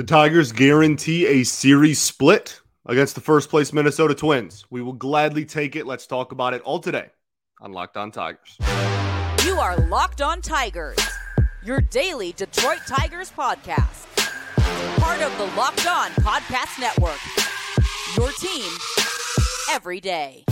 The 0.00 0.06
Tigers 0.06 0.50
guarantee 0.50 1.26
a 1.26 1.44
series 1.44 2.00
split 2.00 2.58
against 2.86 3.14
the 3.14 3.20
first 3.20 3.50
place 3.50 3.70
Minnesota 3.70 4.14
Twins. 4.14 4.64
We 4.70 4.80
will 4.80 4.94
gladly 4.94 5.44
take 5.44 5.76
it. 5.76 5.84
Let's 5.84 6.06
talk 6.06 6.32
about 6.32 6.54
it 6.54 6.62
all 6.62 6.78
today 6.78 7.10
on 7.60 7.72
Locked 7.72 7.98
On 7.98 8.10
Tigers. 8.10 8.56
You 9.44 9.58
are 9.58 9.76
Locked 9.88 10.22
On 10.22 10.40
Tigers, 10.40 10.96
your 11.62 11.82
daily 11.82 12.32
Detroit 12.32 12.80
Tigers 12.88 13.30
podcast. 13.30 14.06
Part 15.00 15.20
of 15.20 15.36
the 15.36 15.54
Locked 15.54 15.86
On 15.86 16.10
Podcast 16.12 16.80
Network. 16.80 17.20
Your 18.16 18.32
team 18.40 18.72
every 19.70 20.00
day. 20.00 20.44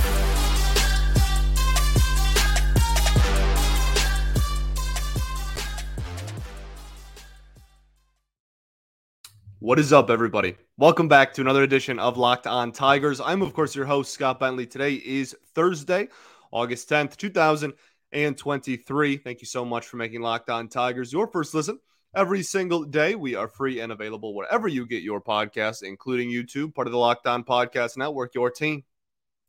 What 9.60 9.80
is 9.80 9.92
up, 9.92 10.08
everybody? 10.08 10.54
Welcome 10.76 11.08
back 11.08 11.34
to 11.34 11.40
another 11.40 11.64
edition 11.64 11.98
of 11.98 12.16
Locked 12.16 12.46
On 12.46 12.70
Tigers. 12.70 13.20
I'm, 13.20 13.42
of 13.42 13.52
course, 13.52 13.74
your 13.74 13.86
host, 13.86 14.12
Scott 14.12 14.38
Bentley. 14.38 14.68
Today 14.68 14.94
is 14.94 15.34
Thursday, 15.52 16.06
August 16.52 16.88
10th, 16.88 17.16
2023. 17.16 19.16
Thank 19.16 19.40
you 19.40 19.46
so 19.46 19.64
much 19.64 19.88
for 19.88 19.96
making 19.96 20.20
Locked 20.20 20.48
On 20.48 20.68
Tigers 20.68 21.12
your 21.12 21.26
first 21.26 21.54
listen 21.54 21.80
every 22.14 22.44
single 22.44 22.84
day. 22.84 23.16
We 23.16 23.34
are 23.34 23.48
free 23.48 23.80
and 23.80 23.90
available 23.90 24.32
wherever 24.32 24.68
you 24.68 24.86
get 24.86 25.02
your 25.02 25.20
podcasts, 25.20 25.82
including 25.82 26.30
YouTube, 26.30 26.72
part 26.72 26.86
of 26.86 26.92
the 26.92 26.98
Locked 26.98 27.26
On 27.26 27.42
Podcast 27.42 27.96
Network, 27.96 28.36
your 28.36 28.52
team 28.52 28.84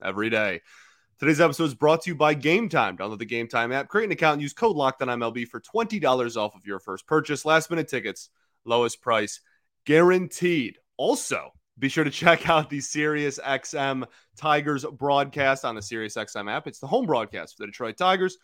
every 0.04 0.32
day. 0.32 0.62
Today's 1.20 1.40
episode 1.40 1.66
is 1.66 1.76
brought 1.76 2.02
to 2.02 2.10
you 2.10 2.16
by 2.16 2.34
Game 2.34 2.68
Time. 2.68 2.98
Download 2.98 3.20
the 3.20 3.26
Game 3.26 3.48
Time 3.48 3.72
app, 3.72 3.90
create 3.90 4.06
an 4.06 4.12
account, 4.12 4.34
and 4.34 4.42
use 4.42 4.54
code 4.54 4.76
Locked 4.76 5.04
On 5.04 5.08
MLB 5.08 5.48
for 5.48 5.62
$20 5.62 6.36
off 6.36 6.56
of 6.56 6.66
your 6.66 6.80
first 6.80 7.06
purchase. 7.06 7.46
Last 7.46 7.70
minute 7.70 7.88
tickets, 7.88 8.32
lowest 8.66 9.04
price 9.04 9.40
guaranteed. 9.86 10.78
Also, 10.98 11.52
be 11.80 11.90
sure 11.90 12.04
to 12.04 12.12
check 12.12 12.50
out 12.50 12.70
the 12.70 12.82
Sirius 12.82 13.40
XM 13.40 14.06
Tigers 14.36 14.86
broadcast 14.86 15.64
on 15.64 15.76
the 15.76 15.82
Sirius 15.82 16.16
XM 16.16 16.52
app. 16.52 16.68
It's 16.68 16.80
the 16.80 16.88
home 16.88 17.06
broadcast 17.06 17.56
for 17.56 17.64
the 17.64 17.68
Detroit 17.68 17.98
Tigers. 17.98 18.38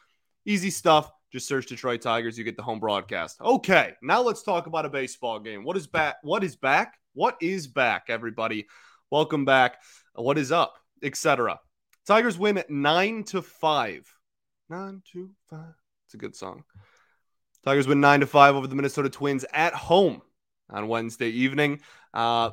Easy 0.46 0.70
stuff. 0.70 1.12
Just 1.32 1.48
search 1.48 1.66
Detroit 1.66 2.02
Tigers, 2.02 2.38
you 2.38 2.46
get 2.46 2.56
the 2.56 2.64
home 2.64 2.80
broadcast. 2.80 3.42
Okay, 3.42 3.94
now 4.02 4.22
let's 4.22 4.42
talk 4.42 4.68
about 4.68 4.86
a 4.86 4.90
baseball 4.90 5.40
game. 5.40 5.66
What 5.66 5.76
is 5.76 5.86
back? 5.86 6.16
What 6.24 6.46
is 6.46 6.56
back? 6.56 6.94
What 7.14 7.36
is 7.42 7.68
back, 7.68 8.06
everybody? 8.08 8.68
Welcome 9.12 9.44
back. 9.44 9.82
What 10.14 10.38
is 10.38 10.54
up? 10.54 10.76
Etc. 11.04 11.60
Tigers 12.08 12.38
win 12.38 12.58
at 12.58 12.70
nine 12.70 13.26
to 13.26 13.42
five. 13.42 14.10
Nine 14.70 15.02
to 15.12 15.32
five. 15.50 15.74
It's 16.06 16.14
a 16.14 16.18
good 16.18 16.36
song. 16.36 16.64
Tigers 17.66 17.88
win 17.88 18.00
nine 18.00 18.22
to 18.22 18.28
five 18.28 18.56
over 18.56 18.68
the 18.68 18.76
Minnesota 18.76 19.10
Twins 19.10 19.44
at 19.52 19.74
home 19.74 20.22
on 20.70 20.88
Wednesday 20.88 21.30
evening. 21.30 21.82
Uh, 22.14 22.52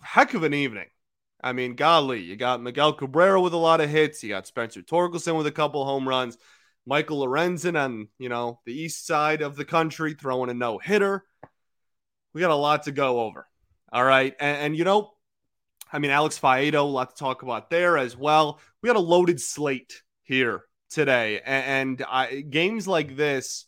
heck 0.00 0.34
of 0.34 0.42
an 0.42 0.54
evening. 0.54 0.86
I 1.42 1.52
mean, 1.52 1.74
golly, 1.74 2.22
you 2.22 2.36
got 2.36 2.62
Miguel 2.62 2.92
Cabrera 2.92 3.40
with 3.40 3.52
a 3.52 3.58
lot 3.58 3.80
of 3.80 3.90
hits. 3.90 4.22
You 4.22 4.30
got 4.30 4.46
Spencer 4.46 4.82
Torkelson 4.82 5.36
with 5.36 5.46
a 5.46 5.52
couple 5.52 5.84
home 5.84 6.08
runs. 6.08 6.38
Michael 6.86 7.24
Lorenzen 7.24 7.78
on, 7.78 8.08
you 8.18 8.28
know, 8.28 8.60
the 8.64 8.72
east 8.72 9.06
side 9.06 9.42
of 9.42 9.56
the 9.56 9.64
country 9.64 10.14
throwing 10.14 10.50
a 10.50 10.54
no 10.54 10.78
hitter. 10.78 11.24
We 12.32 12.40
got 12.40 12.50
a 12.50 12.56
lot 12.56 12.84
to 12.84 12.92
go 12.92 13.20
over. 13.20 13.46
All 13.92 14.04
right. 14.04 14.34
And, 14.40 14.58
and, 14.58 14.76
you 14.76 14.84
know, 14.84 15.12
I 15.92 15.98
mean, 15.98 16.10
Alex 16.10 16.38
Faedo, 16.38 16.74
a 16.74 16.80
lot 16.80 17.10
to 17.10 17.16
talk 17.16 17.42
about 17.42 17.70
there 17.70 17.98
as 17.98 18.16
well. 18.16 18.60
We 18.82 18.88
got 18.88 18.96
a 18.96 19.00
loaded 19.00 19.40
slate 19.40 20.02
here 20.22 20.64
today. 20.90 21.40
And, 21.44 22.00
and 22.00 22.06
I, 22.08 22.40
games 22.40 22.86
like 22.86 23.16
this 23.16 23.66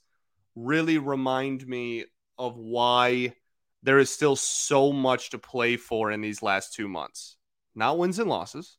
really 0.55 0.99
remind 0.99 1.67
me 1.67 2.05
of 2.39 2.57
why 2.57 3.35
there 3.83 3.99
is 3.99 4.11
still 4.11 4.37
so 4.37 4.93
much 4.93 5.31
to 5.31 5.39
play 5.39 5.77
for 5.77 6.11
in 6.11 6.21
these 6.21 6.43
last 6.43 6.75
two 6.75 6.89
months. 6.89 7.37
Not 7.75 7.99
wins 7.99 8.19
and 8.19 8.29
losses, 8.29 8.77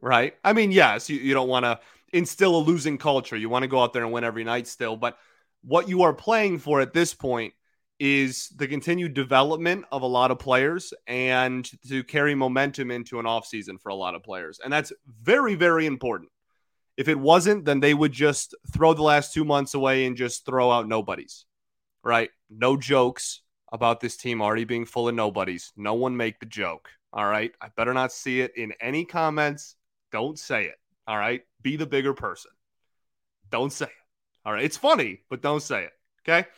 right? 0.00 0.34
I 0.44 0.52
mean, 0.52 0.70
yes, 0.70 1.10
you, 1.10 1.18
you 1.18 1.34
don't 1.34 1.48
want 1.48 1.64
to 1.64 1.80
instill 2.12 2.56
a 2.56 2.58
losing 2.58 2.98
culture. 2.98 3.36
You 3.36 3.48
want 3.48 3.64
to 3.64 3.68
go 3.68 3.82
out 3.82 3.92
there 3.92 4.04
and 4.04 4.12
win 4.12 4.24
every 4.24 4.44
night 4.44 4.66
still. 4.66 4.96
But 4.96 5.18
what 5.62 5.88
you 5.88 6.02
are 6.02 6.14
playing 6.14 6.58
for 6.58 6.80
at 6.80 6.92
this 6.92 7.14
point 7.14 7.54
is 7.98 8.48
the 8.56 8.66
continued 8.66 9.12
development 9.12 9.84
of 9.92 10.02
a 10.02 10.06
lot 10.06 10.30
of 10.30 10.38
players 10.38 10.94
and 11.06 11.70
to 11.86 12.02
carry 12.02 12.34
momentum 12.34 12.90
into 12.90 13.18
an 13.18 13.26
offseason 13.26 13.78
for 13.78 13.90
a 13.90 13.94
lot 13.94 14.14
of 14.14 14.22
players. 14.22 14.58
And 14.64 14.72
that's 14.72 14.92
very, 15.22 15.54
very 15.54 15.84
important. 15.84 16.30
If 16.96 17.08
it 17.08 17.18
wasn't, 17.18 17.66
then 17.66 17.80
they 17.80 17.92
would 17.92 18.12
just 18.12 18.54
throw 18.72 18.94
the 18.94 19.02
last 19.02 19.34
two 19.34 19.44
months 19.44 19.74
away 19.74 20.06
and 20.06 20.16
just 20.16 20.46
throw 20.46 20.70
out 20.70 20.88
nobodies, 20.88 21.44
right? 22.02 22.30
No 22.48 22.76
jokes, 22.76 23.42
about 23.72 24.00
this 24.00 24.16
team 24.16 24.42
already 24.42 24.64
being 24.64 24.84
full 24.84 25.08
of 25.08 25.14
nobodies. 25.14 25.72
No 25.76 25.94
one 25.94 26.16
make 26.16 26.40
the 26.40 26.46
joke. 26.46 26.90
All 27.12 27.26
right. 27.26 27.52
I 27.60 27.68
better 27.76 27.94
not 27.94 28.12
see 28.12 28.40
it 28.40 28.52
in 28.56 28.72
any 28.80 29.04
comments. 29.04 29.76
Don't 30.12 30.38
say 30.38 30.66
it. 30.66 30.78
All 31.06 31.16
right. 31.18 31.42
Be 31.62 31.76
the 31.76 31.86
bigger 31.86 32.14
person. 32.14 32.50
Don't 33.50 33.72
say 33.72 33.86
it. 33.86 33.90
All 34.44 34.52
right. 34.52 34.64
It's 34.64 34.76
funny, 34.76 35.22
but 35.28 35.42
don't 35.42 35.62
say 35.62 35.84
it. 35.84 35.92
Okay. 36.22 36.48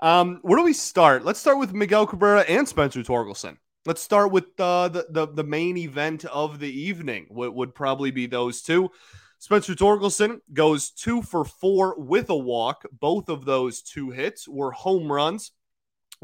Um, 0.00 0.40
where 0.42 0.58
do 0.58 0.64
we 0.64 0.72
start? 0.72 1.24
Let's 1.24 1.40
start 1.40 1.58
with 1.58 1.72
Miguel 1.72 2.06
Cabrera 2.06 2.40
and 2.42 2.68
Spencer 2.68 3.02
Torkelson. 3.02 3.56
Let's 3.86 4.02
start 4.02 4.32
with 4.32 4.58
uh, 4.58 4.88
the, 4.88 5.06
the 5.10 5.26
the 5.26 5.44
main 5.44 5.76
event 5.76 6.24
of 6.24 6.58
the 6.58 6.70
evening. 6.70 7.26
What 7.28 7.54
would 7.54 7.74
probably 7.74 8.10
be 8.10 8.26
those 8.26 8.62
two. 8.62 8.90
Spencer 9.38 9.74
Torkelson 9.74 10.38
goes 10.52 10.90
two 10.90 11.20
for 11.20 11.44
four 11.44 11.94
with 11.98 12.30
a 12.30 12.36
walk. 12.36 12.84
Both 12.98 13.28
of 13.28 13.44
those 13.44 13.82
two 13.82 14.10
hits 14.10 14.48
were 14.48 14.72
home 14.72 15.12
runs. 15.12 15.52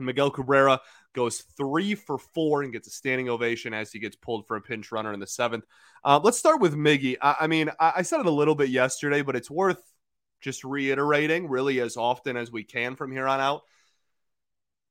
And 0.01 0.07
Miguel 0.07 0.31
Cabrera 0.31 0.81
goes 1.13 1.41
three 1.57 1.95
for 1.95 2.17
four 2.17 2.63
and 2.63 2.73
gets 2.73 2.89
a 2.89 2.91
standing 2.91 3.29
ovation 3.29 3.75
as 3.75 3.93
he 3.93 3.99
gets 3.99 4.17
pulled 4.17 4.47
for 4.47 4.57
a 4.57 4.61
pinch 4.61 4.91
runner 4.91 5.13
in 5.13 5.21
the 5.21 5.27
seventh. 5.27 5.65
Uh, 6.03 6.19
let's 6.23 6.39
start 6.39 6.61
with 6.61 6.75
Miggy. 6.75 7.17
I, 7.21 7.37
I 7.43 7.47
mean, 7.47 7.71
I, 7.79 7.93
I, 7.97 8.03
said 8.03 8.21
it 8.21 8.27
a 8.27 8.31
little 8.31 8.55
bit 8.55 8.71
yesterday, 8.71 9.21
but 9.21 9.37
it's 9.37 9.51
worth 9.51 9.83
just 10.41 10.65
reiterating 10.65 11.49
really 11.49 11.81
as 11.81 11.99
often 11.99 12.39
as 12.39 12.51
we 12.51 12.65
can 12.65 12.97
from 12.97 13.13
here 13.13 13.29
on 13.29 13.41
out. 13.41 13.63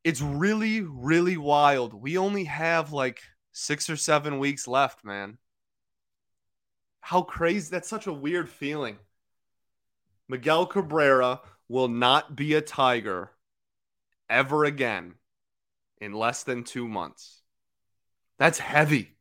It's 0.03 0.21
really, 0.21 0.81
really 0.81 1.37
wild. 1.37 1.95
We 1.95 2.19
only 2.19 2.43
have 2.43 2.93
like 2.93 3.21
six 3.51 3.89
or 3.89 3.97
seven 3.97 4.37
weeks 4.37 4.67
left, 4.67 5.03
man. 5.03 5.39
How 7.01 7.23
crazy. 7.23 7.69
That's 7.71 7.89
such 7.89 8.05
a 8.05 8.13
weird 8.13 8.47
feeling. 8.47 8.97
Miguel 10.27 10.67
Cabrera 10.67 11.41
will 11.67 11.87
not 11.87 12.35
be 12.35 12.53
a 12.53 12.61
Tiger 12.61 13.31
ever 14.29 14.65
again 14.65 15.15
in 15.99 16.13
less 16.13 16.43
than 16.43 16.63
two 16.63 16.87
months. 16.87 17.41
That's 18.37 18.59
heavy. 18.59 19.17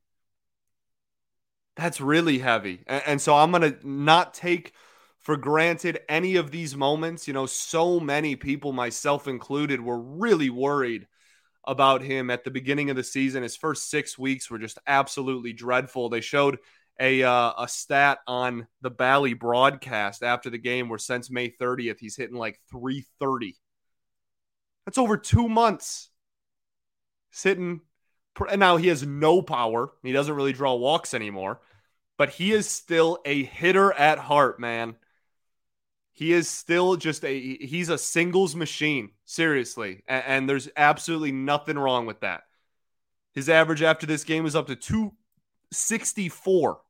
That's 1.77 2.01
really 2.01 2.39
heavy. 2.39 2.83
And, 2.87 3.03
and 3.07 3.21
so 3.21 3.35
I'm 3.35 3.51
going 3.51 3.73
to 3.73 3.89
not 3.89 4.35
take 4.35 4.73
for 5.19 5.37
granted 5.37 6.01
any 6.09 6.37
of 6.37 6.51
these 6.51 6.77
moments. 6.77 7.27
You 7.27 7.35
know, 7.35 7.47
so 7.47 8.01
many 8.01 8.37
people, 8.37 8.73
myself 8.73 9.29
included, 9.29 9.81
were 9.81 10.01
really 10.01 10.51
worried 10.51 11.07
about 11.67 12.03
him 12.03 12.31
at 12.31 12.45
the 12.45 12.51
beginning 12.51 12.91
of 12.91 12.97
the 12.97 13.05
season. 13.05 13.43
His 13.43 13.57
first 13.57 13.91
six 13.91 14.19
weeks 14.19 14.51
were 14.51 14.59
just 14.59 14.79
absolutely 14.87 15.53
dreadful. 15.53 16.09
They 16.09 16.21
showed 16.21 16.59
a 17.01 17.23
uh, 17.23 17.53
a 17.59 17.69
stat 17.69 18.19
on 18.27 18.67
the 18.81 18.91
Bally 18.91 19.35
broadcast 19.35 20.23
after 20.23 20.51
the 20.51 20.59
game 20.59 20.89
where 20.89 20.99
since 20.99 21.31
May 21.31 21.51
30th 21.51 21.99
he's 22.01 22.17
hitting 22.17 22.37
like 22.37 22.59
330 22.71 23.57
that's 24.89 24.97
over 24.97 25.19
two 25.19 25.51
months 25.51 26.09
sitting. 27.31 27.83
And 28.51 28.59
now 28.59 28.79
he 28.79 28.89
has 28.89 29.07
no 29.07 29.43
power. 29.43 29.93
He 30.03 30.13
doesn't 30.13 30.35
really 30.35 30.55
draw 30.55 30.77
walks 30.77 31.13
anymore, 31.13 31.61
but 32.17 32.31
he 32.31 32.53
is 32.53 32.67
still 32.67 33.19
a 33.27 33.43
hitter 33.43 33.93
at 33.93 34.19
heart, 34.19 34.59
man. 34.59 34.97
He 36.15 36.33
is 36.33 36.49
still 36.49 36.97
just 36.97 37.23
a 37.23 37.39
he's 37.39 37.91
a 37.91 37.99
singles 37.99 38.57
machine, 38.57 39.11
seriously. 39.27 40.05
And, 40.09 40.25
and 40.27 40.49
there's 40.49 40.71
absolutely 40.75 41.33
nothing 41.33 41.79
wrong 41.79 42.07
with 42.07 42.21
that. 42.21 42.45
His 43.35 43.51
average 43.51 43.83
after 43.83 44.07
this 44.07 44.25
game 44.25 44.43
was 44.43 44.57
up 44.57 44.69
to 44.69 44.77
264. 44.77 46.81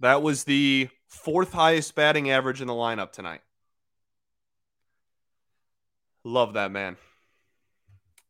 That 0.00 0.22
was 0.22 0.44
the 0.44 0.88
fourth 1.08 1.52
highest 1.52 1.94
batting 1.94 2.30
average 2.30 2.62
in 2.62 2.68
the 2.68 2.72
lineup 2.72 3.12
tonight. 3.12 3.42
Love 6.26 6.54
that 6.54 6.72
man. 6.72 6.96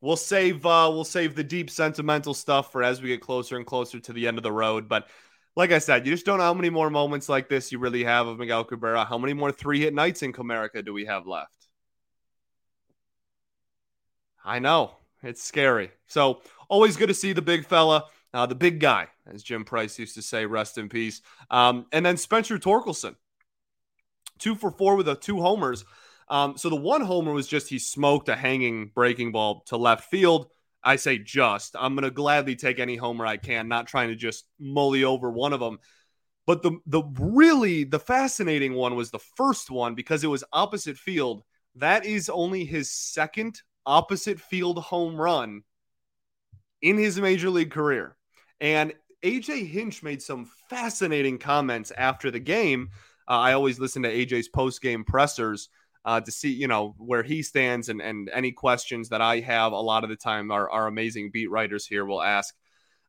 We'll 0.02 0.19
save 0.19 0.66
uh 0.66 0.90
we'll 0.93 1.02
save 1.02 1.34
the 1.34 1.43
deep 1.43 1.70
sentimental 1.70 2.34
stuff 2.34 2.70
for 2.70 2.82
as 2.82 3.00
we 3.00 3.08
get 3.08 3.22
closer 3.22 3.56
and 3.56 3.64
closer 3.64 3.98
to 3.98 4.12
the 4.12 4.28
end 4.28 4.37
of 4.37 4.43
the 4.43 4.52
road. 4.52 4.87
But 4.87 5.08
like 5.56 5.72
I 5.72 5.78
said, 5.78 6.04
you 6.04 6.12
just 6.12 6.26
don't 6.26 6.37
know 6.37 6.44
how 6.44 6.52
many 6.52 6.69
more 6.69 6.90
moments 6.90 7.31
like 7.31 7.48
this 7.48 7.72
you 7.72 7.78
really 7.78 8.04
have 8.04 8.26
of 8.26 8.38
Miguel 8.38 8.64
Cabrera. 8.64 9.06
How 9.06 9.16
many 9.16 9.32
more 9.32 9.50
three 9.50 9.81
hit 9.81 9.94
nights 9.94 10.22
in 10.22 10.34
Comerica 10.34 10.84
do 10.84 10.93
we 10.93 11.06
have 11.06 11.26
left? 11.26 11.69
I 14.44 14.58
know 14.58 14.96
it's 15.22 15.42
scary. 15.42 15.90
So 16.06 16.42
always 16.69 16.99
good 16.99 17.08
to 17.08 17.14
see 17.14 17.32
the 17.32 17.40
big 17.40 17.64
fella, 17.64 18.04
uh, 18.34 18.44
the 18.44 18.54
big 18.54 18.78
guy, 18.78 19.08
as 19.26 19.42
Jim 19.42 19.64
Price 19.64 19.99
used 19.99 20.16
to 20.16 20.22
say. 20.22 20.44
Rest 20.44 20.76
in 20.76 20.90
peace. 20.90 21.22
Um, 21.50 21.87
and 21.92 22.04
then 22.04 22.19
Spencer 22.19 22.58
Torkelson, 22.58 23.16
two 24.38 24.54
for 24.54 24.70
four 24.70 24.96
with 24.96 25.08
a 25.08 25.14
two 25.14 25.40
homers. 25.40 25.87
Um, 26.28 26.56
so 26.56 26.69
the 26.69 26.76
one 26.76 27.02
homer 27.02 27.32
was 27.32 27.46
just 27.46 27.69
he 27.69 27.78
smoked 27.78 28.28
a 28.28 28.37
hanging 28.37 28.90
breaking 28.94 29.32
ball 29.32 29.62
to 29.67 29.76
left 29.76 30.11
field. 30.11 30.49
I 30.82 30.96
say 30.96 31.19
just. 31.19 31.75
I'm 31.78 31.94
going 31.94 32.05
to 32.05 32.11
gladly 32.11 32.56
take 32.56 32.78
any 32.78 32.96
homer 32.96 33.26
I 33.26 33.37
can, 33.37 33.69
not 33.69 33.87
trying 33.87 34.08
to 34.08 34.17
just 34.17 34.44
mully 34.61 35.05
over 35.05 35.31
one 35.31 35.52
of 35.52 35.61
them. 35.61 35.78
But 36.46 36.62
the 36.62 36.78
the 36.87 37.02
really 37.19 37.84
the 37.84 37.99
fascinating 37.99 38.75
one 38.75 38.94
was 38.94 39.11
the 39.11 39.19
first 39.19 39.70
one 39.70 39.94
because 39.94 40.23
it 40.23 40.28
was 40.28 40.44
opposite 40.52 40.96
field. 40.96 41.43
That 41.75 42.06
is 42.06 42.28
only 42.28 42.64
his 42.64 42.90
second 42.90 43.61
opposite 43.84 44.40
field 44.40 44.78
home 44.78 45.17
run 45.17 45.62
in 46.82 46.96
his 46.96 47.20
major 47.20 47.50
league 47.50 47.73
career. 47.73 48.17
And 48.61 48.93
AJ 49.25 49.69
Hinch 49.69 50.02
made 50.05 50.23
some 50.23 50.49
fascinating 50.70 51.38
comments 51.38 51.90
after 51.90 52.31
the 52.31 52.38
game. 52.38 52.90
Uh, 53.28 53.32
I 53.32 53.52
always 53.55 53.81
listen 53.81 54.02
to 54.05 54.12
AJ's 54.12 54.49
post 54.49 54.81
game 54.81 55.05
pressers 55.05 55.69
uh, 56.06 56.20
to 56.20 56.30
see, 56.30 56.52
you 56.52 56.68
know, 56.68 56.94
where 56.98 57.22
he 57.22 57.42
stands 57.42 57.90
and, 57.90 58.00
and 58.00 58.30
any 58.32 58.52
questions 58.52 59.10
that 59.10 59.20
I 59.20 59.40
have. 59.40 59.72
A 59.72 59.76
lot 59.76 60.04
of 60.04 60.10
the 60.10 60.16
time, 60.16 60.50
our, 60.50 60.70
our 60.70 60.86
amazing 60.86 61.32
beat 61.32 61.50
writers 61.50 61.86
here 61.86 62.06
will 62.06 62.22
ask, 62.22 62.54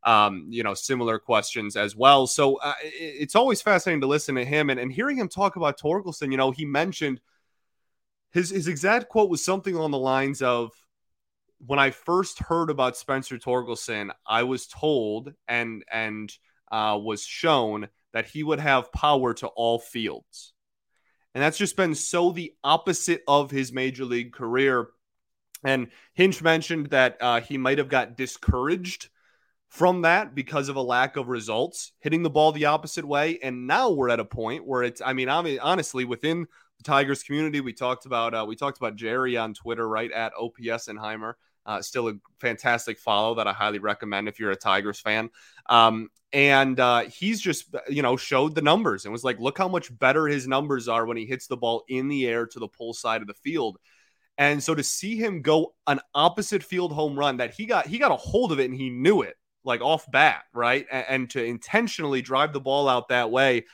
um, 0.04 0.48
you 0.50 0.64
know, 0.64 0.74
similar 0.74 1.20
questions 1.20 1.76
as 1.76 1.96
well. 1.96 2.28
So 2.28 2.56
uh, 2.56 2.74
it's 2.84 3.36
always 3.36 3.62
fascinating 3.62 4.02
to 4.02 4.08
listen 4.08 4.36
to 4.36 4.44
him 4.44 4.70
and, 4.70 4.80
and 4.80 4.92
hearing 4.92 5.18
him 5.18 5.30
talk 5.30 5.56
about 5.56 5.80
Torkelson. 5.80 6.32
You 6.32 6.38
know, 6.38 6.52
he 6.52 6.66
mentioned 6.66 7.22
his 8.32 8.50
his 8.50 8.68
exact 8.68 9.08
quote 9.10 9.30
was 9.30 9.46
something 9.46 9.76
along 9.76 9.92
the 9.92 9.98
lines 9.98 10.42
of, 10.42 10.72
when 11.66 11.80
I 11.80 11.92
first 11.92 12.40
heard 12.40 12.70
about 12.70 12.98
Spencer 12.98 13.38
Torkelson, 13.38 14.12
I 14.28 14.44
was 14.44 14.68
told 14.68 15.34
and 15.48 15.84
and 15.92 16.32
uh, 16.72 17.00
was 17.02 17.24
shown 17.24 17.88
that 18.14 18.28
he 18.28 18.44
would 18.44 18.60
have 18.60 18.92
power 18.92 19.34
to 19.36 19.48
all 19.48 19.80
fields, 19.80 20.54
and 21.38 21.44
that's 21.44 21.60
just 21.60 21.78
been 21.78 21.94
so 21.94 22.32
the 22.32 22.56
opposite 22.64 23.22
of 23.28 23.52
his 23.52 23.72
major 23.72 24.06
league 24.06 24.34
career. 24.34 24.88
And 25.64 25.90
Hinch 26.16 26.42
mentioned 26.42 26.88
that 26.88 27.18
uh, 27.22 27.42
he 27.42 27.60
might 27.60 27.78
have 27.78 27.90
got 27.90 28.18
discouraged 28.18 29.10
from 29.68 30.02
that 30.02 30.34
because 30.34 30.68
of 30.68 30.78
a 30.78 30.82
lack 30.82 31.16
of 31.16 31.28
results, 31.28 31.92
hitting 32.00 32.24
the 32.24 32.32
ball 32.32 32.54
the 32.54 32.66
opposite 32.66 33.06
way. 33.06 33.38
And 33.44 33.68
now 33.68 33.92
we're 33.92 34.10
at 34.10 34.20
a 34.20 34.26
point 34.26 34.66
where 34.66 34.82
it's, 34.82 35.00
I 35.00 35.14
mean, 35.14 35.30
I 35.30 35.40
mean 35.44 35.60
honestly, 35.60 36.06
within 36.06 36.48
the 36.80 36.84
Tigers 36.84 37.22
community, 37.22 37.62
we 37.62 37.72
talked 37.72 38.08
about 38.08 38.34
uh, 38.34 38.44
we 38.48 38.56
talked 38.56 38.80
about 38.80 38.96
Jerry 38.96 39.38
on 39.38 39.54
Twitter, 39.54 39.88
right 39.88 40.12
at 40.12 40.34
OPSenheimer. 40.34 41.34
Uh, 41.68 41.82
still 41.82 42.08
a 42.08 42.14
fantastic 42.40 42.98
follow 42.98 43.36
that 43.36 43.48
I 43.48 43.54
highly 43.54 43.80
recommend 43.80 44.28
if 44.28 44.40
you're 44.40 44.52
a 44.52 44.56
Tigers 44.56 45.00
fan. 45.00 45.30
Um, 45.68 46.10
and 46.34 46.80
uh, 46.80 47.02
he's 47.02 47.40
just, 47.42 47.76
you 47.90 48.02
know, 48.02 48.18
showed 48.18 48.56
the 48.56 48.62
numbers 48.62 49.06
and 49.06 49.12
was 49.12 49.24
like, 49.24 49.40
look 49.40 49.58
how 49.58 49.68
much 49.68 49.96
better 50.00 50.28
his 50.28 50.48
numbers 50.48 50.88
are 50.88 51.06
when 51.06 51.18
he 51.18 51.26
hits 51.26 51.48
the 51.48 51.58
ball 51.58 51.84
in 51.88 52.08
the 52.08 52.26
air 52.26 52.48
to 52.48 52.60
the 52.60 52.68
pull 52.68 52.94
side 52.94 53.22
of 53.22 53.28
the 53.28 53.34
field. 53.34 53.78
And 54.38 54.64
so 54.64 54.74
to 54.74 54.84
see 54.84 55.18
him 55.18 55.42
go 55.42 55.74
an 55.86 56.00
opposite 56.16 56.64
field 56.64 56.94
home 56.94 57.18
run 57.18 57.38
that 57.38 57.54
he 57.54 57.66
got, 57.66 57.88
he 57.88 57.98
got 57.98 58.12
a 58.12 58.18
hold 58.18 58.52
of 58.52 58.60
it 58.60 58.70
and 58.70 58.80
he 58.80 58.90
knew 58.90 59.22
it 59.22 59.36
like 59.64 59.82
off 59.82 60.10
bat, 60.12 60.44
right? 60.54 60.86
And, 60.92 61.06
and 61.10 61.30
to 61.32 61.44
intentionally 61.44 62.22
drive 62.22 62.54
the 62.54 62.62
ball 62.62 62.88
out 62.88 63.10
that 63.10 63.30
way 63.30 63.66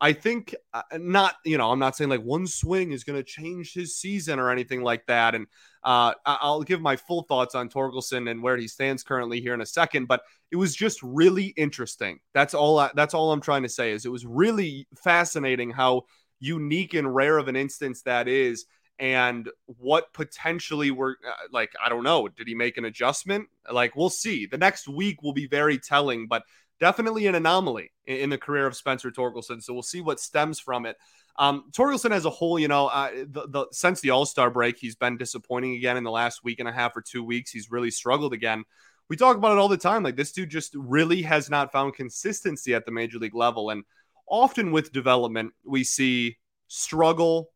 I 0.00 0.14
think 0.14 0.54
uh, 0.72 0.82
not, 0.94 1.36
you 1.44 1.58
know, 1.58 1.70
I'm 1.70 1.78
not 1.78 1.96
saying 1.96 2.08
like 2.08 2.22
one 2.22 2.46
swing 2.46 2.92
is 2.92 3.04
going 3.04 3.18
to 3.18 3.22
change 3.22 3.74
his 3.74 3.96
season 3.96 4.38
or 4.38 4.50
anything 4.50 4.82
like 4.82 5.04
that. 5.06 5.34
And 5.34 5.46
uh, 5.82 6.12
I'll 6.26 6.62
give 6.62 6.80
my 6.80 6.96
full 6.96 7.22
thoughts 7.22 7.54
on 7.54 7.68
Torkelson 7.68 8.30
and 8.30 8.42
where 8.42 8.56
he 8.56 8.68
stands 8.68 9.02
currently 9.02 9.40
here 9.40 9.54
in 9.54 9.60
a 9.60 9.66
second. 9.66 10.06
But 10.06 10.22
it 10.50 10.56
was 10.56 10.74
just 10.74 11.02
really 11.02 11.46
interesting. 11.56 12.20
That's 12.34 12.54
all. 12.54 12.78
I, 12.78 12.90
that's 12.94 13.14
all 13.14 13.32
I'm 13.32 13.40
trying 13.40 13.62
to 13.62 13.68
say 13.68 13.92
is 13.92 14.04
it 14.04 14.12
was 14.12 14.26
really 14.26 14.86
fascinating 15.02 15.70
how 15.70 16.02
unique 16.38 16.94
and 16.94 17.14
rare 17.14 17.38
of 17.38 17.48
an 17.48 17.56
instance 17.56 18.02
that 18.02 18.28
is, 18.28 18.66
and 18.98 19.48
what 19.66 20.12
potentially 20.12 20.90
were 20.90 21.16
uh, 21.26 21.46
like. 21.50 21.72
I 21.82 21.88
don't 21.88 22.04
know. 22.04 22.28
Did 22.28 22.46
he 22.46 22.54
make 22.54 22.76
an 22.76 22.84
adjustment? 22.84 23.48
Like 23.70 23.96
we'll 23.96 24.10
see. 24.10 24.46
The 24.46 24.58
next 24.58 24.86
week 24.86 25.22
will 25.22 25.34
be 25.34 25.46
very 25.46 25.78
telling. 25.78 26.26
But 26.28 26.42
definitely 26.78 27.26
an 27.26 27.34
anomaly 27.34 27.92
in, 28.06 28.16
in, 28.16 28.30
the 28.30 28.38
career 28.38 28.66
of 28.66 28.74
Spencer 28.74 29.10
Torkelson. 29.10 29.62
So 29.62 29.72
we'll 29.72 29.82
see 29.82 30.00
what 30.00 30.18
stems 30.18 30.58
from 30.58 30.86
it. 30.86 30.96
Um, 31.40 31.64
as 32.12 32.26
a 32.26 32.30
whole, 32.30 32.58
you 32.58 32.68
know, 32.68 32.88
uh, 32.88 33.10
the, 33.26 33.48
the, 33.48 33.66
since 33.72 34.02
the 34.02 34.10
All 34.10 34.26
Star 34.26 34.50
break, 34.50 34.76
he's 34.76 34.94
been 34.94 35.16
disappointing 35.16 35.74
again 35.74 35.96
in 35.96 36.04
the 36.04 36.10
last 36.10 36.44
week 36.44 36.60
and 36.60 36.68
a 36.68 36.72
half 36.72 36.94
or 36.94 37.00
two 37.00 37.24
weeks. 37.24 37.50
He's 37.50 37.70
really 37.70 37.90
struggled 37.90 38.34
again. 38.34 38.62
We 39.08 39.16
talk 39.16 39.38
about 39.38 39.52
it 39.52 39.58
all 39.58 39.66
the 39.66 39.78
time. 39.78 40.02
Like 40.02 40.16
this 40.16 40.32
dude 40.32 40.50
just 40.50 40.74
really 40.74 41.22
has 41.22 41.48
not 41.48 41.72
found 41.72 41.94
consistency 41.94 42.74
at 42.74 42.84
the 42.84 42.92
major 42.92 43.18
league 43.18 43.34
level. 43.34 43.70
And 43.70 43.84
often 44.28 44.70
with 44.70 44.92
development, 44.92 45.54
we 45.64 45.82
see 45.82 46.36
struggle, 46.68 47.50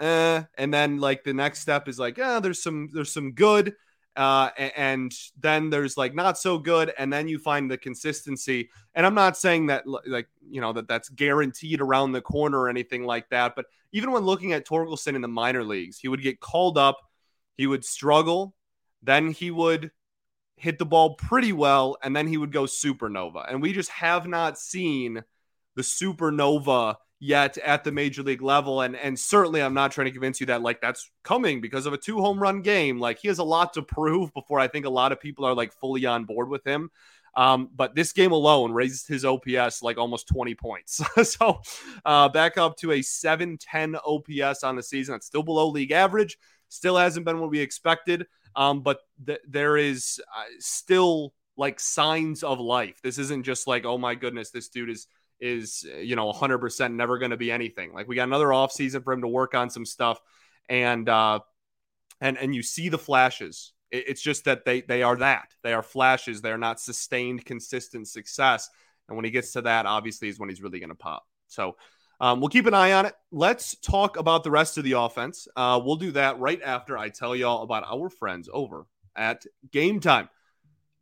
eh, 0.00 0.42
and 0.56 0.72
then 0.72 0.98
like 0.98 1.22
the 1.22 1.34
next 1.34 1.60
step 1.60 1.88
is 1.88 1.98
like, 1.98 2.16
yeah, 2.16 2.40
there's 2.40 2.62
some 2.62 2.88
there's 2.94 3.12
some 3.12 3.32
good, 3.32 3.74
uh, 4.16 4.50
and 4.58 5.12
then 5.38 5.70
there's 5.70 5.96
like 5.96 6.14
not 6.14 6.38
so 6.38 6.58
good, 6.58 6.92
and 6.98 7.12
then 7.12 7.28
you 7.28 7.38
find 7.38 7.70
the 7.70 7.76
consistency. 7.76 8.70
And 8.94 9.04
I'm 9.04 9.14
not 9.14 9.36
saying 9.36 9.66
that 9.66 9.86
like 9.86 10.28
you 10.48 10.60
know 10.60 10.72
that 10.72 10.88
that's 10.88 11.08
guaranteed 11.10 11.80
around 11.80 12.12
the 12.12 12.22
corner 12.22 12.58
or 12.58 12.68
anything 12.68 13.04
like 13.04 13.28
that. 13.30 13.54
But 13.54 13.66
even 13.92 14.10
when 14.12 14.22
looking 14.22 14.52
at 14.52 14.66
Torkelson 14.66 15.14
in 15.14 15.20
the 15.20 15.28
minor 15.28 15.64
leagues, 15.64 15.98
he 15.98 16.08
would 16.08 16.22
get 16.22 16.40
called 16.40 16.78
up, 16.78 16.98
he 17.56 17.66
would 17.66 17.84
struggle, 17.84 18.54
then 19.02 19.30
he 19.30 19.50
would 19.50 19.90
hit 20.56 20.78
the 20.78 20.86
ball 20.86 21.14
pretty 21.14 21.52
well, 21.52 21.98
and 22.02 22.16
then 22.16 22.26
he 22.26 22.38
would 22.38 22.52
go 22.52 22.64
supernova. 22.64 23.50
And 23.50 23.60
we 23.60 23.72
just 23.72 23.90
have 23.90 24.26
not 24.26 24.58
seen 24.58 25.22
the 25.74 25.82
supernova 25.82 26.96
yet 27.18 27.56
at 27.58 27.84
the 27.84 27.92
major 27.92 28.22
league 28.22 28.42
level. 28.42 28.82
And 28.82 28.96
and 28.96 29.18
certainly 29.18 29.62
I'm 29.62 29.74
not 29.74 29.92
trying 29.92 30.06
to 30.06 30.12
convince 30.12 30.40
you 30.40 30.46
that 30.46 30.62
like 30.62 30.80
that's 30.80 31.10
coming 31.22 31.60
because 31.60 31.86
of 31.86 31.92
a 31.92 31.98
two 31.98 32.18
home 32.20 32.38
run 32.38 32.62
game. 32.62 32.98
Like 32.98 33.18
he 33.18 33.28
has 33.28 33.38
a 33.38 33.44
lot 33.44 33.74
to 33.74 33.82
prove 33.82 34.32
before 34.34 34.60
I 34.60 34.68
think 34.68 34.86
a 34.86 34.90
lot 34.90 35.12
of 35.12 35.20
people 35.20 35.44
are 35.44 35.54
like 35.54 35.72
fully 35.72 36.06
on 36.06 36.24
board 36.24 36.48
with 36.48 36.66
him. 36.66 36.90
Um, 37.34 37.68
but 37.74 37.94
this 37.94 38.12
game 38.12 38.32
alone 38.32 38.72
raised 38.72 39.08
his 39.08 39.24
OPS 39.24 39.82
like 39.82 39.98
almost 39.98 40.26
20 40.28 40.54
points. 40.54 41.02
so 41.22 41.60
uh, 42.04 42.30
back 42.30 42.56
up 42.56 42.76
to 42.78 42.92
a 42.92 43.02
710 43.02 43.96
OPS 43.96 44.64
on 44.64 44.76
the 44.76 44.82
season. 44.82 45.12
That's 45.12 45.26
still 45.26 45.42
below 45.42 45.68
league 45.68 45.92
average. 45.92 46.38
Still 46.68 46.96
hasn't 46.96 47.26
been 47.26 47.38
what 47.38 47.50
we 47.50 47.60
expected. 47.60 48.26
Um, 48.56 48.80
but 48.80 49.00
th- 49.26 49.40
there 49.46 49.76
is 49.76 50.18
uh, 50.34 50.44
still 50.60 51.34
like 51.58 51.78
signs 51.78 52.42
of 52.42 52.58
life. 52.58 53.00
This 53.02 53.18
isn't 53.18 53.44
just 53.44 53.66
like, 53.66 53.84
oh 53.84 53.98
my 53.98 54.14
goodness, 54.14 54.50
this 54.50 54.68
dude 54.68 54.90
is 54.90 55.06
is 55.40 55.86
you 56.00 56.16
know 56.16 56.32
100% 56.32 56.94
never 56.94 57.18
going 57.18 57.30
to 57.30 57.36
be 57.36 57.52
anything. 57.52 57.92
Like 57.92 58.08
we 58.08 58.16
got 58.16 58.28
another 58.28 58.48
offseason 58.48 59.04
for 59.04 59.12
him 59.12 59.22
to 59.22 59.28
work 59.28 59.54
on 59.54 59.70
some 59.70 59.84
stuff 59.84 60.20
and 60.68 61.08
uh 61.08 61.40
and 62.20 62.38
and 62.38 62.54
you 62.54 62.62
see 62.62 62.88
the 62.88 62.98
flashes. 62.98 63.72
it's 63.90 64.22
just 64.22 64.44
that 64.44 64.64
they 64.64 64.80
they 64.80 65.02
are 65.02 65.16
that. 65.16 65.54
They 65.62 65.72
are 65.72 65.82
flashes. 65.82 66.40
They 66.40 66.50
are 66.50 66.58
not 66.58 66.80
sustained 66.80 67.44
consistent 67.44 68.08
success. 68.08 68.68
And 69.08 69.16
when 69.16 69.24
he 69.24 69.30
gets 69.30 69.52
to 69.52 69.62
that, 69.62 69.86
obviously 69.86 70.28
is 70.28 70.38
when 70.38 70.48
he's 70.48 70.62
really 70.62 70.80
going 70.80 70.90
to 70.90 70.96
pop. 70.96 71.24
So 71.46 71.76
um, 72.18 72.40
we'll 72.40 72.48
keep 72.48 72.66
an 72.66 72.74
eye 72.74 72.92
on 72.92 73.06
it. 73.06 73.14
Let's 73.30 73.76
talk 73.76 74.16
about 74.16 74.42
the 74.42 74.50
rest 74.50 74.78
of 74.78 74.84
the 74.84 74.92
offense. 74.92 75.46
Uh, 75.54 75.80
we'll 75.84 75.96
do 75.96 76.12
that 76.12 76.40
right 76.40 76.60
after 76.62 76.96
I 76.96 77.10
tell 77.10 77.36
y'all 77.36 77.62
about 77.62 77.84
our 77.86 78.08
friends 78.08 78.48
over 78.52 78.86
at 79.14 79.44
Game 79.70 80.00
Time. 80.00 80.28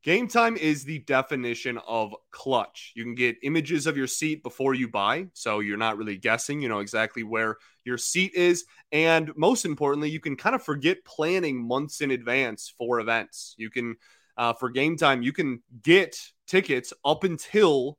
Game 0.05 0.29
time 0.29 0.59
is 0.59 0.85
the 0.85 0.99
definition 0.99 1.79
of 1.89 2.15
clutch. 2.31 2.93
You 2.95 3.05
can 3.05 3.15
get 3.15 3.39
images 3.43 3.87
of 3.87 3.97
your 3.97 4.07
seat 4.07 4.43
before 4.43 4.75
you 4.75 4.87
buy, 4.87 5.29
so 5.33 5.61
you're 5.61 5.79
not 5.79 5.97
really 5.97 6.19
guessing. 6.19 6.61
You 6.61 6.69
know 6.69 6.81
exactly 6.81 7.23
where 7.23 7.57
your 7.87 7.97
seat 7.97 8.35
is. 8.35 8.67
And 8.93 9.33
most 9.35 9.65
importantly, 9.65 10.11
you 10.11 10.21
can 10.21 10.37
kind 10.37 10.55
of 10.55 10.63
forget 10.63 11.07
planning 11.07 11.67
months 11.67 12.03
in 12.03 12.11
advance 12.11 12.71
for 12.77 13.01
events. 13.01 13.55
You 13.57 13.71
can, 13.71 13.97
uh, 14.37 14.53
for 14.53 14.69
game 14.69 14.99
time, 14.99 15.23
you 15.23 15.33
can 15.33 15.63
get 15.81 16.21
tickets 16.47 16.93
up 17.03 17.25
until 17.25 17.97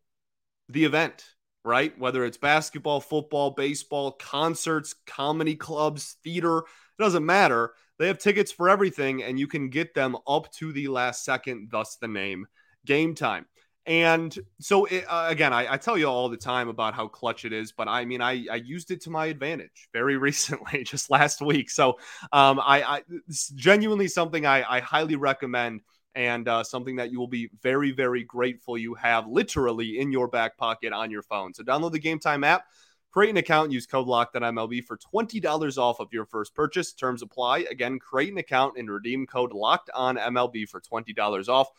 the 0.70 0.86
event, 0.86 1.26
right? 1.64 1.98
Whether 1.98 2.24
it's 2.24 2.38
basketball, 2.38 3.02
football, 3.02 3.50
baseball, 3.50 4.12
concerts, 4.12 4.94
comedy 5.08 5.56
clubs, 5.56 6.18
theater, 6.24 6.60
it 6.60 7.02
doesn't 7.02 7.26
matter 7.26 7.74
they 7.98 8.08
have 8.08 8.18
tickets 8.18 8.52
for 8.52 8.70
everything, 8.70 9.24
and 9.24 9.40
you 9.40 9.48
can 9.48 9.70
get 9.70 9.94
them 9.94 10.18
up 10.28 10.52
to 10.54 10.72
the 10.72 10.88
last 10.88 11.24
second, 11.24 11.70
thus 11.72 11.98
the 11.98 12.08
name 12.08 12.48
Game 12.86 13.16
Time. 13.16 13.46
And 13.88 14.36
so, 14.60 14.86
it, 14.86 15.06
uh, 15.08 15.28
again, 15.30 15.54
I, 15.54 15.74
I, 15.74 15.78
tell 15.78 15.96
you 15.96 16.08
all 16.08 16.28
the 16.28 16.38
time 16.38 16.70
about 16.70 16.96
how 16.96 17.08
clutch 17.08 17.46
it 17.46 17.54
is, 17.54 17.72
but 17.72 17.88
I 17.88 18.04
mean, 18.06 18.20
I, 18.20 18.48
I 18.52 18.56
used 18.56 18.90
it 18.90 19.02
to 19.02 19.12
my 19.12 19.28
advantage 19.28 19.90
very 19.94 20.18
recently, 20.30 20.84
just 20.84 21.12
last 21.12 21.40
week. 21.40 21.70
So, 21.70 22.00
um, 22.32 22.60
I, 22.60 22.82
I 22.82 23.02
it's 23.28 23.50
genuinely 23.50 24.08
something 24.08 24.46
I, 24.46 24.64
I 24.68 24.80
highly 24.80 25.16
recommend 25.16 25.82
and 26.16 26.48
uh, 26.48 26.64
something 26.64 26.96
that 26.96 27.12
you 27.12 27.20
will 27.20 27.28
be 27.28 27.52
very, 27.62 27.92
very 27.92 28.24
grateful 28.24 28.78
you 28.78 28.96
have 28.96 29.28
literally 29.28 30.00
in 30.00 30.12
your 30.12 30.30
back 30.30 30.58
pocket 30.58 30.92
on 30.92 31.12
your 31.12 31.22
phone. 31.22 31.54
So, 31.54 31.64
download 31.64 31.92
the 31.92 32.00
Game 32.00 32.20
Time 32.20 32.44
app 32.44 32.66
Create 33.16 33.30
an 33.30 33.38
account, 33.38 33.72
use 33.72 33.86
code 33.86 34.08
LOCKEDONMLB 34.08 34.84
for 34.84 34.98
$20 34.98 35.78
off 35.78 36.02
of 36.02 36.10
your 36.12 36.26
first 36.26 36.54
purchase. 36.54 36.92
Terms 36.92 37.22
apply. 37.22 37.60
Again, 37.72 37.98
create 37.98 38.30
an 38.30 38.40
account 38.40 38.74
and 38.78 38.92
redeem 38.92 39.26
code 39.26 39.54
LOCKED 39.54 39.90
on 39.96 40.18
MLB 40.18 40.68
for 40.68 40.82
$20 40.82 41.48
off. 41.48 41.70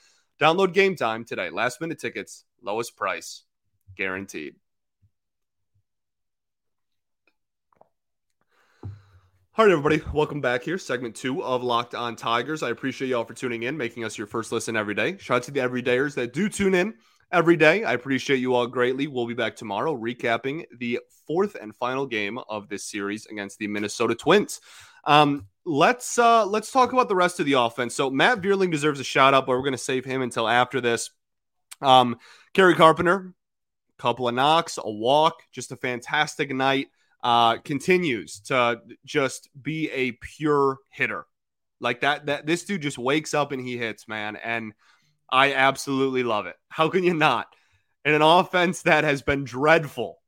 Download 0.40 0.72
game 0.72 0.96
time 0.96 1.26
today. 1.26 1.50
Last 1.50 1.78
minute 1.82 1.98
tickets, 1.98 2.46
lowest 2.62 2.96
price, 2.96 3.42
guaranteed. 3.98 4.54
All 9.58 9.66
right, 9.66 9.72
everybody, 9.72 10.00
welcome 10.14 10.40
back 10.40 10.62
here. 10.62 10.78
Segment 10.78 11.14
two 11.14 11.44
of 11.44 11.62
Locked 11.62 11.94
On 11.94 12.16
Tigers. 12.16 12.62
I 12.62 12.70
appreciate 12.70 13.08
you 13.08 13.16
all 13.18 13.24
for 13.26 13.34
tuning 13.34 13.64
in, 13.64 13.76
making 13.76 14.04
us 14.04 14.16
your 14.16 14.26
first 14.26 14.52
listen 14.52 14.74
every 14.74 14.94
day. 14.94 15.18
Shout 15.18 15.36
out 15.36 15.42
to 15.42 15.50
the 15.50 15.60
everydayers 15.60 16.14
that 16.14 16.32
do 16.32 16.48
tune 16.48 16.74
in 16.74 16.94
every 17.32 17.56
day. 17.56 17.84
I 17.84 17.92
appreciate 17.92 18.38
you 18.38 18.54
all 18.54 18.66
greatly. 18.66 19.06
We'll 19.06 19.26
be 19.26 19.34
back 19.34 19.56
tomorrow 19.56 19.96
recapping 19.96 20.64
the 20.78 21.00
fourth 21.26 21.56
and 21.60 21.74
final 21.76 22.06
game 22.06 22.38
of 22.48 22.68
this 22.68 22.84
series 22.84 23.26
against 23.26 23.58
the 23.58 23.68
Minnesota 23.68 24.14
Twins. 24.14 24.60
Um, 25.04 25.46
let's 25.64 26.18
uh, 26.18 26.46
let's 26.46 26.70
talk 26.70 26.92
about 26.92 27.08
the 27.08 27.16
rest 27.16 27.40
of 27.40 27.46
the 27.46 27.54
offense. 27.54 27.94
So 27.94 28.10
Matt 28.10 28.40
Vierling 28.40 28.70
deserves 28.70 29.00
a 29.00 29.04
shout 29.04 29.34
out, 29.34 29.46
but 29.46 29.52
we're 29.52 29.62
going 29.62 29.72
to 29.72 29.78
save 29.78 30.04
him 30.04 30.22
until 30.22 30.48
after 30.48 30.80
this. 30.80 31.10
Um, 31.80 32.16
Kerry 32.54 32.74
Carpenter, 32.74 33.34
couple 33.98 34.28
of 34.28 34.34
knocks, 34.34 34.78
a 34.82 34.90
walk, 34.90 35.42
just 35.52 35.72
a 35.72 35.76
fantastic 35.76 36.50
night 36.54 36.88
uh, 37.22 37.56
continues 37.58 38.40
to 38.40 38.80
just 39.04 39.48
be 39.60 39.90
a 39.90 40.12
pure 40.12 40.78
hitter. 40.90 41.26
Like 41.80 42.00
that, 42.00 42.26
that 42.26 42.46
this 42.46 42.64
dude 42.64 42.82
just 42.82 42.98
wakes 42.98 43.34
up 43.34 43.52
and 43.52 43.60
he 43.60 43.76
hits, 43.76 44.08
man. 44.08 44.36
And 44.36 44.72
I 45.30 45.52
absolutely 45.54 46.22
love 46.22 46.46
it. 46.46 46.56
How 46.68 46.88
can 46.88 47.04
you 47.04 47.14
not? 47.14 47.46
In 48.04 48.14
an 48.14 48.22
offense 48.22 48.82
that 48.82 49.04
has 49.04 49.22
been 49.22 49.44
dreadful 49.44 50.18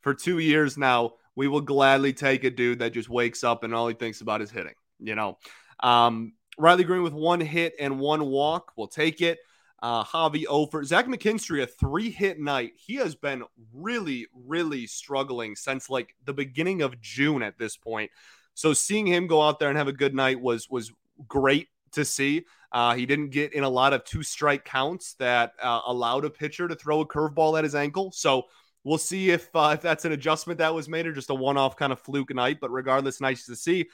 for 0.00 0.14
two 0.14 0.38
years 0.38 0.76
now, 0.76 1.14
we 1.34 1.48
will 1.48 1.60
gladly 1.60 2.12
take 2.12 2.44
a 2.44 2.50
dude 2.50 2.80
that 2.80 2.92
just 2.92 3.08
wakes 3.08 3.44
up 3.44 3.64
and 3.64 3.74
all 3.74 3.88
he 3.88 3.94
thinks 3.94 4.20
about 4.20 4.42
is 4.42 4.50
hitting. 4.50 4.74
You 4.98 5.14
know, 5.14 5.38
um, 5.80 6.34
Riley 6.58 6.84
Greene 6.84 7.02
with 7.02 7.12
one 7.12 7.40
hit 7.40 7.74
and 7.78 7.98
one 7.98 8.26
walk. 8.26 8.72
We'll 8.76 8.86
take 8.86 9.20
it 9.20 9.38
uh, 9.82 10.04
Javy 10.04 10.44
Ofer. 10.48 10.84
Zach 10.84 11.06
McKinstry, 11.06 11.62
a 11.62 11.66
three 11.66 12.10
hit 12.10 12.40
night. 12.40 12.72
He 12.76 12.96
has 12.96 13.14
been 13.14 13.44
really, 13.72 14.26
really 14.34 14.86
struggling 14.86 15.56
since 15.56 15.90
like 15.90 16.14
the 16.24 16.32
beginning 16.32 16.82
of 16.82 17.00
June 17.00 17.42
at 17.42 17.58
this 17.58 17.76
point. 17.76 18.10
So 18.54 18.72
seeing 18.72 19.06
him 19.06 19.26
go 19.26 19.42
out 19.42 19.58
there 19.58 19.68
and 19.68 19.76
have 19.76 19.88
a 19.88 19.92
good 19.92 20.14
night 20.14 20.40
was 20.40 20.68
was 20.70 20.90
great 21.28 21.68
to 21.96 22.04
see. 22.04 22.46
Uh, 22.72 22.94
he 22.94 23.04
didn't 23.04 23.30
get 23.30 23.52
in 23.52 23.64
a 23.64 23.68
lot 23.68 23.92
of 23.92 24.04
two 24.04 24.22
strike 24.22 24.64
counts 24.64 25.14
that 25.14 25.52
uh, 25.62 25.80
allowed 25.86 26.24
a 26.24 26.30
pitcher 26.30 26.68
to 26.68 26.74
throw 26.74 27.00
a 27.00 27.06
curveball 27.06 27.58
at 27.58 27.64
his 27.64 27.74
ankle. 27.74 28.12
So 28.12 28.44
we'll 28.84 28.98
see 28.98 29.30
if 29.30 29.48
uh, 29.54 29.72
if 29.74 29.82
that's 29.82 30.04
an 30.04 30.12
adjustment 30.12 30.58
that 30.58 30.74
was 30.74 30.88
made 30.88 31.06
or 31.06 31.12
just 31.12 31.30
a 31.30 31.34
one 31.34 31.56
off 31.56 31.76
kind 31.76 31.92
of 31.92 32.00
fluke 32.00 32.34
night. 32.34 32.58
But 32.60 32.70
regardless, 32.70 33.20
nice 33.20 33.46
to 33.46 33.56
see. 33.56 33.86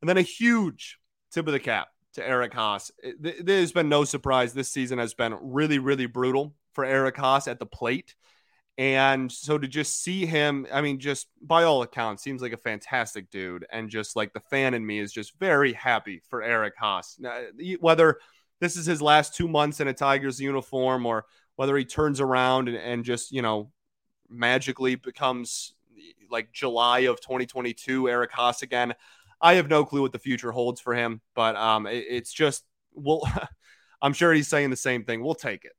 And 0.00 0.08
then 0.08 0.18
a 0.18 0.22
huge 0.22 0.98
tip 1.32 1.46
of 1.46 1.52
the 1.52 1.60
cap 1.60 1.88
to 2.14 2.26
Eric 2.26 2.52
Haase. 2.52 2.90
There's 3.18 3.72
been 3.72 3.88
no 3.88 4.04
surprise. 4.04 4.52
This 4.52 4.70
season 4.70 4.98
has 4.98 5.14
been 5.14 5.36
really, 5.40 5.78
really 5.78 6.06
brutal 6.06 6.54
for 6.72 6.84
Eric 6.84 7.16
Haase 7.16 7.48
at 7.48 7.58
the 7.58 7.66
plate. 7.66 8.14
And 8.76 9.30
so 9.30 9.56
to 9.56 9.68
just 9.68 10.02
see 10.02 10.26
him, 10.26 10.66
I 10.72 10.80
mean, 10.80 10.98
just 10.98 11.28
by 11.40 11.62
all 11.62 11.82
accounts, 11.82 12.24
seems 12.24 12.42
like 12.42 12.52
a 12.52 12.56
fantastic 12.56 13.30
dude. 13.30 13.66
And 13.70 13.88
just 13.88 14.16
like 14.16 14.32
the 14.32 14.40
fan 14.40 14.74
in 14.74 14.84
me 14.84 14.98
is 14.98 15.12
just 15.12 15.38
very 15.38 15.72
happy 15.72 16.22
for 16.28 16.42
Eric 16.42 16.74
Haase. 16.80 17.18
Whether 17.78 18.18
this 18.60 18.76
is 18.76 18.86
his 18.86 19.00
last 19.00 19.34
two 19.36 19.46
months 19.46 19.80
in 19.80 19.86
a 19.86 19.92
Tigers 19.92 20.40
uniform 20.40 21.06
or 21.06 21.26
whether 21.56 21.76
he 21.76 21.84
turns 21.84 22.20
around 22.20 22.68
and, 22.68 22.76
and 22.76 23.04
just, 23.04 23.30
you 23.30 23.42
know, 23.42 23.70
magically 24.28 24.96
becomes 24.96 25.74
like 26.30 26.52
July 26.52 27.00
of 27.00 27.20
2022 27.20 28.08
Eric 28.08 28.32
Haase 28.32 28.62
again. 28.62 28.94
I 29.40 29.54
have 29.54 29.68
no 29.68 29.84
clue 29.84 30.02
what 30.02 30.12
the 30.12 30.18
future 30.18 30.50
holds 30.50 30.80
for 30.80 30.94
him, 30.94 31.20
but 31.34 31.54
um, 31.54 31.86
it, 31.86 32.04
it's 32.08 32.32
just 32.32 32.64
well, 32.94 33.22
I'm 34.02 34.12
sure 34.12 34.32
he's 34.32 34.48
saying 34.48 34.70
the 34.70 34.76
same 34.76 35.04
thing. 35.04 35.22
We'll 35.22 35.34
take 35.34 35.64
it. 35.64 35.72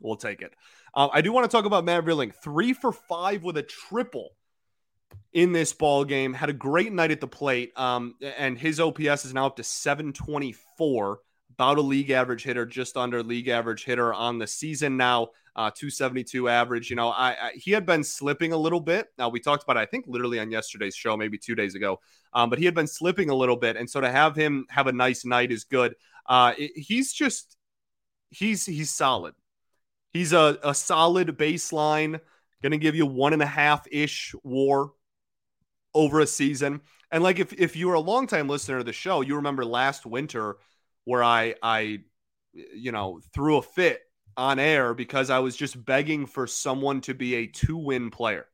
We'll 0.00 0.16
take 0.16 0.42
it. 0.42 0.54
Uh, 0.94 1.08
I 1.12 1.20
do 1.20 1.32
want 1.32 1.50
to 1.50 1.54
talk 1.54 1.64
about 1.64 1.84
Matt 1.84 2.04
Vierling, 2.04 2.34
three 2.34 2.72
for 2.72 2.92
five 2.92 3.42
with 3.42 3.56
a 3.56 3.62
triple 3.62 4.30
in 5.32 5.52
this 5.52 5.72
ball 5.72 6.04
game. 6.04 6.32
Had 6.32 6.50
a 6.50 6.54
great 6.54 6.92
night 6.92 7.10
at 7.10 7.20
the 7.20 7.28
plate, 7.28 7.72
um, 7.78 8.14
and 8.22 8.58
his 8.58 8.80
OPS 8.80 9.24
is 9.24 9.34
now 9.34 9.46
up 9.46 9.56
to 9.56 9.64
724 9.64 11.20
about 11.54 11.78
a 11.78 11.82
league 11.82 12.10
average 12.10 12.42
hitter, 12.42 12.64
just 12.64 12.96
under 12.96 13.22
league 13.22 13.48
average 13.48 13.84
hitter 13.84 14.14
on 14.14 14.38
the 14.38 14.46
season 14.46 14.96
now, 14.96 15.28
uh, 15.56 15.70
272 15.70 16.48
average. 16.48 16.88
You 16.90 16.96
know, 16.96 17.10
I, 17.10 17.30
I, 17.30 17.52
he 17.54 17.72
had 17.72 17.84
been 17.84 18.02
slipping 18.02 18.52
a 18.52 18.56
little 18.56 18.80
bit. 18.80 19.08
Now 19.18 19.28
we 19.28 19.40
talked 19.40 19.64
about, 19.64 19.76
it, 19.76 19.80
I 19.80 19.86
think, 19.86 20.06
literally 20.08 20.38
on 20.38 20.50
yesterday's 20.50 20.96
show, 20.96 21.16
maybe 21.16 21.38
two 21.38 21.54
days 21.54 21.74
ago. 21.74 22.00
Um, 22.32 22.48
but 22.50 22.58
he 22.58 22.64
had 22.64 22.74
been 22.74 22.86
slipping 22.86 23.30
a 23.30 23.34
little 23.34 23.56
bit, 23.56 23.76
and 23.76 23.90
so 23.90 24.00
to 24.00 24.10
have 24.10 24.34
him 24.34 24.66
have 24.70 24.86
a 24.86 24.92
nice 24.92 25.24
night 25.24 25.52
is 25.52 25.64
good. 25.64 25.94
Uh, 26.26 26.54
it, 26.56 26.72
he's 26.76 27.12
just 27.12 27.56
he's 28.30 28.64
he's 28.64 28.90
solid. 28.90 29.34
He's 30.12 30.32
a, 30.32 30.58
a 30.62 30.74
solid 30.74 31.38
baseline, 31.38 32.20
going 32.62 32.72
to 32.72 32.78
give 32.78 32.94
you 32.94 33.06
one 33.06 33.32
and 33.32 33.42
a 33.42 33.46
half 33.46 33.86
ish 33.90 34.34
WAR 34.42 34.90
over 35.94 36.20
a 36.20 36.26
season. 36.26 36.80
And 37.10 37.22
like 37.22 37.38
if 37.38 37.52
if 37.52 37.76
you 37.76 37.88
were 37.88 37.94
a 37.94 38.00
longtime 38.00 38.48
listener 38.48 38.78
to 38.78 38.84
the 38.84 38.92
show, 38.92 39.20
you 39.20 39.36
remember 39.36 39.64
last 39.64 40.06
winter 40.06 40.56
where 41.04 41.24
I 41.24 41.54
I 41.62 42.00
you 42.52 42.92
know 42.92 43.20
threw 43.34 43.56
a 43.56 43.62
fit 43.62 44.00
on 44.36 44.58
air 44.58 44.94
because 44.94 45.30
I 45.30 45.40
was 45.40 45.56
just 45.56 45.84
begging 45.84 46.26
for 46.26 46.46
someone 46.46 47.00
to 47.02 47.14
be 47.14 47.34
a 47.34 47.46
two 47.46 47.76
win 47.76 48.10
player. 48.10 48.46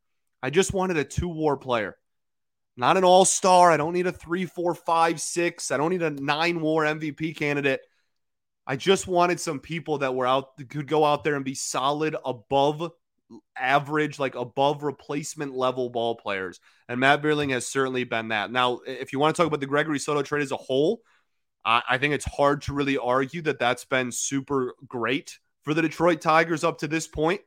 I 0.42 0.50
just 0.50 0.72
wanted 0.72 0.96
a 0.96 1.04
two 1.04 1.28
war 1.28 1.56
player, 1.56 1.96
not 2.76 2.96
an 2.96 3.04
all 3.04 3.24
star. 3.24 3.70
I 3.70 3.76
don't 3.76 3.92
need 3.92 4.06
a 4.06 4.12
three, 4.12 4.46
four, 4.46 4.74
five, 4.74 5.20
six. 5.20 5.70
I 5.70 5.76
don't 5.76 5.90
need 5.90 6.02
a 6.02 6.10
nine 6.10 6.60
war 6.60 6.86
MVP 6.86 7.32
candidate. 7.34 7.80
I 8.66 8.76
just 8.76 9.06
wanted 9.06 9.40
some 9.40 9.60
people 9.60 9.98
that 9.98 10.14
were 10.14 10.26
out 10.26 10.56
could 10.68 10.88
go 10.88 11.04
out 11.04 11.24
there 11.24 11.36
and 11.36 11.44
be 11.44 11.54
solid 11.54 12.16
above 12.24 12.92
average, 13.56 14.18
like 14.18 14.34
above 14.34 14.82
replacement 14.82 15.54
level 15.54 15.90
ball 15.90 16.16
players. 16.16 16.60
And 16.88 17.00
Matt 17.00 17.22
Vierling 17.22 17.50
has 17.52 17.66
certainly 17.66 18.04
been 18.04 18.28
that. 18.28 18.50
Now, 18.50 18.80
if 18.86 19.12
you 19.12 19.18
want 19.18 19.34
to 19.34 19.40
talk 19.40 19.46
about 19.48 19.60
the 19.60 19.66
Gregory 19.66 19.98
Soto 19.98 20.22
trade 20.22 20.42
as 20.42 20.52
a 20.52 20.56
whole, 20.56 21.02
I, 21.64 21.98
think 21.98 22.14
it's 22.14 22.24
hard 22.24 22.62
to 22.62 22.72
really 22.72 22.96
argue 22.96 23.42
that 23.42 23.58
that's 23.58 23.84
been 23.84 24.12
super 24.12 24.74
great 24.86 25.40
for 25.62 25.74
the 25.74 25.82
Detroit 25.82 26.20
Tigers 26.20 26.62
up 26.62 26.78
to 26.78 26.86
this 26.86 27.08
point. 27.08 27.40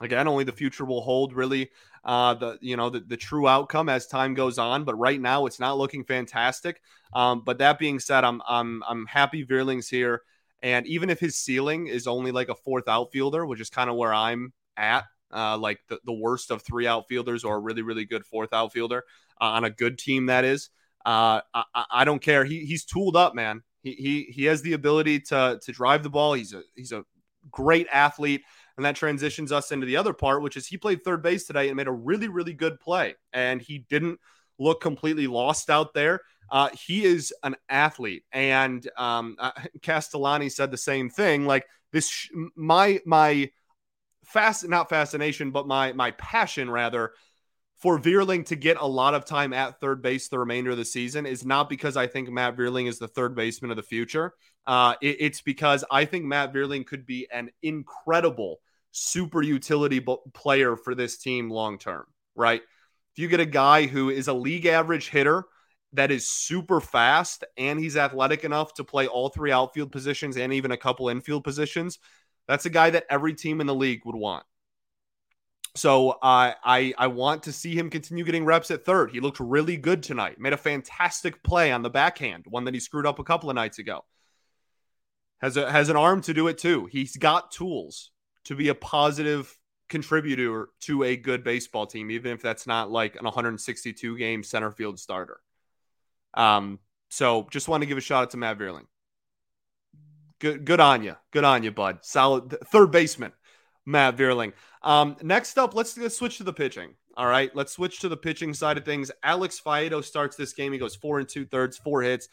Again, 0.00 0.26
only 0.26 0.42
the 0.42 0.52
future 0.52 0.84
will 0.84 1.02
hold 1.02 1.32
really 1.32 1.70
uh, 2.04 2.34
the 2.34 2.58
you 2.60 2.76
know 2.76 2.90
the, 2.90 3.00
the 3.00 3.16
true 3.16 3.48
outcome 3.48 3.88
as 3.88 4.06
time 4.06 4.34
goes 4.34 4.58
on. 4.58 4.84
But 4.84 4.96
right 4.96 5.20
now, 5.20 5.46
it's 5.46 5.60
not 5.60 5.78
looking 5.78 6.04
fantastic. 6.04 6.80
Um, 7.12 7.42
but 7.44 7.58
that 7.58 7.78
being 7.78 8.00
said, 8.00 8.24
I'm 8.24 8.42
I'm 8.48 8.82
I'm 8.88 9.06
happy 9.06 9.42
Vierling's 9.42 9.88
here, 9.88 10.22
and 10.62 10.86
even 10.86 11.10
if 11.10 11.20
his 11.20 11.36
ceiling 11.36 11.86
is 11.86 12.06
only 12.06 12.32
like 12.32 12.48
a 12.48 12.54
fourth 12.54 12.88
outfielder, 12.88 13.46
which 13.46 13.60
is 13.60 13.70
kind 13.70 13.90
of 13.90 13.96
where 13.96 14.14
I'm 14.14 14.52
at, 14.76 15.04
uh, 15.32 15.58
like 15.58 15.80
the, 15.88 15.98
the 16.04 16.12
worst 16.12 16.50
of 16.50 16.62
three 16.62 16.86
outfielders 16.86 17.44
or 17.44 17.56
a 17.56 17.60
really 17.60 17.82
really 17.82 18.04
good 18.04 18.24
fourth 18.24 18.52
outfielder 18.52 19.04
uh, 19.40 19.44
on 19.44 19.64
a 19.64 19.70
good 19.70 19.98
team 19.98 20.26
that 20.26 20.44
is. 20.44 20.70
Uh, 21.06 21.40
I, 21.54 21.84
I, 21.90 22.04
don't 22.04 22.20
care. 22.20 22.44
He, 22.44 22.66
he's 22.66 22.84
tooled 22.84 23.16
up, 23.16 23.34
man. 23.34 23.62
He, 23.82 23.92
he 23.92 24.22
he 24.24 24.44
has 24.44 24.62
the 24.62 24.74
ability 24.74 25.20
to 25.20 25.58
to 25.62 25.72
drive 25.72 26.02
the 26.02 26.10
ball. 26.10 26.34
He's 26.34 26.52
a 26.52 26.62
he's 26.74 26.92
a 26.92 27.04
great 27.50 27.86
athlete, 27.90 28.42
and 28.78 28.84
that 28.86 28.96
transitions 28.96 29.50
us 29.50 29.72
into 29.72 29.86
the 29.86 29.96
other 29.96 30.12
part, 30.12 30.40
which 30.40 30.56
is 30.56 30.66
he 30.66 30.78
played 30.78 31.02
third 31.02 31.20
base 31.20 31.44
today 31.44 31.68
and 31.68 31.76
made 31.76 31.88
a 31.88 31.92
really 31.92 32.28
really 32.28 32.54
good 32.54 32.80
play, 32.80 33.16
and 33.32 33.60
he 33.60 33.84
didn't 33.90 34.20
look 34.58 34.80
completely 34.80 35.26
lost 35.26 35.68
out 35.68 35.92
there. 35.92 36.20
Uh, 36.50 36.70
he 36.70 37.04
is 37.04 37.34
an 37.42 37.56
athlete, 37.68 38.24
and 38.32 38.88
um, 38.96 39.36
uh, 39.38 39.50
Castellani 39.82 40.48
said 40.48 40.70
the 40.70 40.78
same 40.78 41.10
thing. 41.10 41.44
Like 41.44 41.66
this, 41.92 42.08
sh- 42.08 42.30
my 42.54 43.00
my 43.04 43.50
fast 44.24 44.66
not 44.66 44.88
fascination, 44.88 45.50
but 45.50 45.66
my 45.66 45.92
my 45.92 46.12
passion 46.12 46.70
rather 46.70 47.12
for 47.78 47.98
Vierling 47.98 48.44
to 48.46 48.56
get 48.56 48.76
a 48.80 48.86
lot 48.86 49.14
of 49.14 49.24
time 49.24 49.52
at 49.52 49.80
third 49.80 50.02
base 50.02 50.28
the 50.28 50.38
remainder 50.38 50.70
of 50.70 50.76
the 50.76 50.84
season 50.84 51.26
is 51.26 51.44
not 51.44 51.68
because 51.68 51.96
I 51.96 52.06
think 52.06 52.28
Matt 52.28 52.56
Vierling 52.56 52.88
is 52.88 52.98
the 52.98 53.08
third 53.08 53.34
baseman 53.34 53.70
of 53.70 53.76
the 53.76 53.82
future. 53.82 54.34
Uh, 54.66 54.94
it, 55.00 55.16
it's 55.20 55.40
because 55.40 55.84
I 55.90 56.04
think 56.04 56.24
Matt 56.24 56.52
Vierling 56.52 56.86
could 56.86 57.06
be 57.06 57.28
an 57.32 57.50
incredible 57.62 58.60
super 58.90 59.42
utility 59.42 59.98
b- 59.98 60.16
player 60.34 60.76
for 60.76 60.94
this 60.94 61.18
team 61.18 61.50
long 61.50 61.78
term, 61.78 62.04
right? 62.34 62.62
If 63.12 63.22
you 63.22 63.28
get 63.28 63.40
a 63.40 63.46
guy 63.46 63.86
who 63.86 64.10
is 64.10 64.28
a 64.28 64.32
league 64.32 64.66
average 64.66 65.08
hitter 65.08 65.44
that 65.92 66.10
is 66.10 66.30
super 66.30 66.80
fast 66.80 67.44
and 67.56 67.78
he's 67.78 67.96
athletic 67.96 68.44
enough 68.44 68.74
to 68.74 68.84
play 68.84 69.06
all 69.06 69.28
three 69.28 69.52
outfield 69.52 69.90
positions 69.90 70.36
and 70.36 70.52
even 70.52 70.70
a 70.70 70.76
couple 70.76 71.08
infield 71.08 71.44
positions, 71.44 71.98
that's 72.46 72.66
a 72.66 72.70
guy 72.70 72.90
that 72.90 73.06
every 73.10 73.34
team 73.34 73.60
in 73.60 73.66
the 73.66 73.74
league 73.74 74.02
would 74.04 74.16
want. 74.16 74.44
So 75.74 76.10
uh, 76.10 76.54
I 76.64 76.92
I 76.98 77.06
want 77.06 77.44
to 77.44 77.52
see 77.52 77.76
him 77.76 77.90
continue 77.90 78.24
getting 78.24 78.44
reps 78.44 78.70
at 78.70 78.84
third. 78.84 79.12
He 79.12 79.20
looked 79.20 79.38
really 79.38 79.76
good 79.76 80.02
tonight. 80.02 80.40
Made 80.40 80.52
a 80.52 80.56
fantastic 80.56 81.42
play 81.44 81.70
on 81.70 81.82
the 81.82 81.90
backhand, 81.90 82.46
one 82.48 82.64
that 82.64 82.74
he 82.74 82.80
screwed 82.80 83.06
up 83.06 83.18
a 83.18 83.24
couple 83.24 83.48
of 83.48 83.54
nights 83.54 83.78
ago. 83.78 84.04
Has 85.40 85.56
a 85.56 85.70
has 85.70 85.88
an 85.88 85.96
arm 85.96 86.20
to 86.22 86.34
do 86.34 86.48
it 86.48 86.58
too. 86.58 86.88
He's 86.90 87.16
got 87.16 87.52
tools 87.52 88.10
to 88.44 88.54
be 88.54 88.68
a 88.68 88.74
positive 88.74 89.58
contributor 89.88 90.68
to 90.80 91.02
a 91.02 91.16
good 91.16 91.42
baseball 91.42 91.86
team, 91.86 92.10
even 92.10 92.32
if 92.32 92.42
that's 92.42 92.66
not 92.66 92.90
like 92.90 93.16
an 93.16 93.24
162 93.24 94.18
game 94.18 94.42
center 94.42 94.70
field 94.70 94.98
starter. 94.98 95.40
Um, 96.34 96.78
so 97.08 97.46
just 97.50 97.68
want 97.68 97.82
to 97.82 97.86
give 97.86 97.98
a 97.98 98.02
shout 98.02 98.24
out 98.24 98.30
to 98.30 98.36
Matt 98.36 98.58
Vierling. 98.58 98.86
Good, 100.38 100.64
good 100.64 100.80
on 100.80 101.02
you. 101.02 101.16
Good 101.32 101.44
on 101.44 101.62
you, 101.62 101.72
bud. 101.72 101.98
Solid 102.02 102.54
third 102.66 102.90
baseman, 102.92 103.32
Matt 103.86 104.16
Vierling. 104.16 104.52
Um, 104.82 105.16
next 105.22 105.58
up, 105.58 105.74
let's, 105.74 105.96
let's 105.96 106.16
switch 106.16 106.38
to 106.38 106.44
the 106.44 106.52
pitching. 106.52 106.94
All 107.16 107.26
right, 107.26 107.54
let's 107.56 107.72
switch 107.72 107.98
to 108.00 108.08
the 108.08 108.16
pitching 108.16 108.54
side 108.54 108.78
of 108.78 108.84
things. 108.84 109.10
Alex 109.24 109.60
Faedo 109.64 110.04
starts 110.04 110.36
this 110.36 110.52
game. 110.52 110.72
He 110.72 110.78
goes 110.78 110.94
four 110.94 111.18
and 111.18 111.28
two 111.28 111.44
thirds, 111.44 111.76
four 111.76 112.02
hits, 112.02 112.28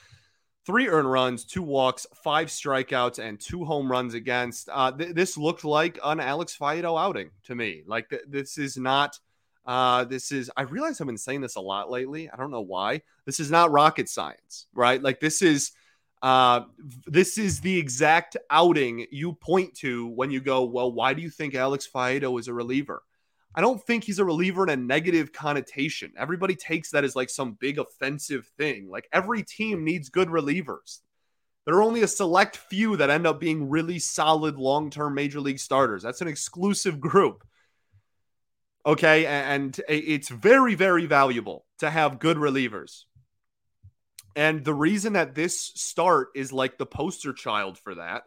three 0.66 0.88
earned 0.88 1.12
runs, 1.12 1.46
two 1.46 1.62
walks, 1.62 2.08
five 2.24 2.48
strikeouts, 2.48 3.20
and 3.20 3.40
two 3.40 3.64
home 3.66 3.92
runs 3.92 4.14
against. 4.14 4.70
Uh, 4.72 4.92
th- 4.92 5.14
this 5.14 5.38
looked 5.38 5.64
like 5.64 6.00
an 6.04 6.20
Alex 6.20 6.58
Faedo 6.60 7.00
outing 7.00 7.30
to 7.44 7.56
me. 7.56 7.84
Like 7.86 8.10
th- 8.10 8.24
this 8.28 8.58
is 8.58 8.78
not. 8.78 9.20
Uh, 9.66 10.04
this 10.04 10.32
is. 10.32 10.52
I 10.58 10.64
realize 10.64 11.00
I've 11.00 11.08
been 11.08 11.18
saying 11.18 11.42
this 11.42 11.56
a 11.56 11.62
lot 11.62 11.90
lately. 11.90 12.30
I 12.30 12.38
don't 12.38 12.52
know 12.52 12.62
why. 12.62 13.02
This 13.26 13.40
is 13.40 13.52
not 13.52 13.72
rocket 13.72 14.10
science, 14.10 14.68
right? 14.74 15.02
Like 15.02 15.20
this 15.20 15.42
is. 15.42 15.72
Uh, 16.22 16.62
this 17.06 17.38
is 17.38 17.60
the 17.60 17.78
exact 17.78 18.36
outing 18.50 19.06
you 19.12 19.34
point 19.34 19.76
to 19.76 20.08
when 20.08 20.32
you 20.32 20.42
go, 20.42 20.64
well, 20.64 20.92
why 20.92 21.14
do 21.14 21.22
you 21.22 21.30
think 21.30 21.54
Alex 21.54 21.88
Faedo 21.94 22.40
is 22.40 22.48
a 22.48 22.54
reliever? 22.54 23.04
I 23.56 23.62
don't 23.62 23.82
think 23.82 24.04
he's 24.04 24.20
a 24.20 24.26
reliever 24.26 24.64
in 24.64 24.70
a 24.70 24.76
negative 24.76 25.32
connotation. 25.32 26.12
Everybody 26.18 26.56
takes 26.56 26.92
that 26.92 27.06
as 27.06 27.16
like 27.16 27.30
some 27.30 27.54
big 27.54 27.80
offensive 27.80 28.46
thing. 28.58 28.90
Like 28.90 29.08
every 29.14 29.44
team 29.44 29.86
needs 29.86 30.10
good 30.10 30.28
relievers. 30.28 31.00
There 31.66 31.76
are 31.76 31.82
only 31.82 32.04
a 32.04 32.08
select 32.08 32.58
few 32.58 32.98
that 32.98 33.10
end 33.10 33.26
up 33.26 33.40
being 33.40 33.70
really 33.70 33.98
solid 33.98 34.58
long 34.58 34.90
term 34.90 35.16
major 35.16 35.40
league 35.40 35.60
starters. 35.60 36.04
That's 36.04 36.22
an 36.22 36.28
exclusive 36.28 37.00
group. 37.00 37.44
Okay. 38.86 39.26
And 39.26 39.80
it's 39.88 40.30
very, 40.30 40.76
very 40.76 41.06
valuable 41.06 41.66
to 41.80 41.90
have 41.90 42.20
good 42.20 42.38
relievers. 42.38 43.04
And 44.36 44.66
the 44.66 44.74
reason 44.74 45.14
that 45.14 45.34
this 45.34 45.60
start 45.76 46.28
is 46.36 46.52
like 46.52 46.78
the 46.78 46.86
poster 46.86 47.32
child 47.32 47.78
for 47.78 47.96
that 47.96 48.24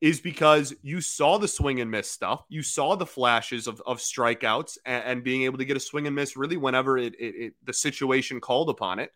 is 0.00 0.20
because 0.20 0.74
you 0.82 1.00
saw 1.00 1.38
the 1.38 1.48
swing 1.48 1.80
and 1.80 1.90
miss 1.90 2.10
stuff. 2.10 2.44
You 2.48 2.62
saw 2.62 2.94
the 2.94 3.06
flashes 3.06 3.66
of, 3.66 3.82
of 3.84 3.98
strikeouts 3.98 4.78
and, 4.84 5.04
and 5.04 5.24
being 5.24 5.42
able 5.42 5.58
to 5.58 5.64
get 5.64 5.76
a 5.76 5.80
swing 5.80 6.06
and 6.06 6.14
miss 6.14 6.36
really 6.36 6.56
whenever 6.56 6.96
it, 6.96 7.14
it, 7.18 7.34
it, 7.34 7.54
the 7.64 7.72
situation 7.72 8.40
called 8.40 8.70
upon 8.70 9.00
it. 9.00 9.10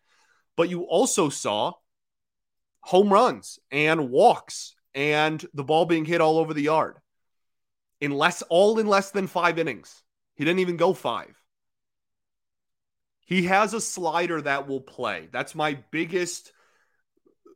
But 0.57 0.69
you 0.69 0.81
also 0.83 1.29
saw 1.29 1.73
home 2.81 3.11
runs 3.11 3.59
and 3.71 4.09
walks 4.09 4.75
and 4.93 5.43
the 5.53 5.63
ball 5.63 5.85
being 5.85 6.05
hit 6.05 6.21
all 6.21 6.37
over 6.37 6.53
the 6.53 6.63
yard 6.63 6.97
in 8.01 8.11
less 8.11 8.41
all 8.43 8.77
in 8.79 8.87
less 8.87 9.11
than 9.11 9.27
five 9.27 9.57
innings. 9.57 10.03
He 10.35 10.43
didn't 10.43 10.59
even 10.59 10.77
go 10.77 10.93
five. 10.93 11.33
He 13.25 13.43
has 13.43 13.73
a 13.73 13.81
slider 13.81 14.41
that 14.41 14.67
will 14.67 14.81
play. 14.81 15.29
That's 15.31 15.55
my 15.55 15.79
biggest 15.91 16.51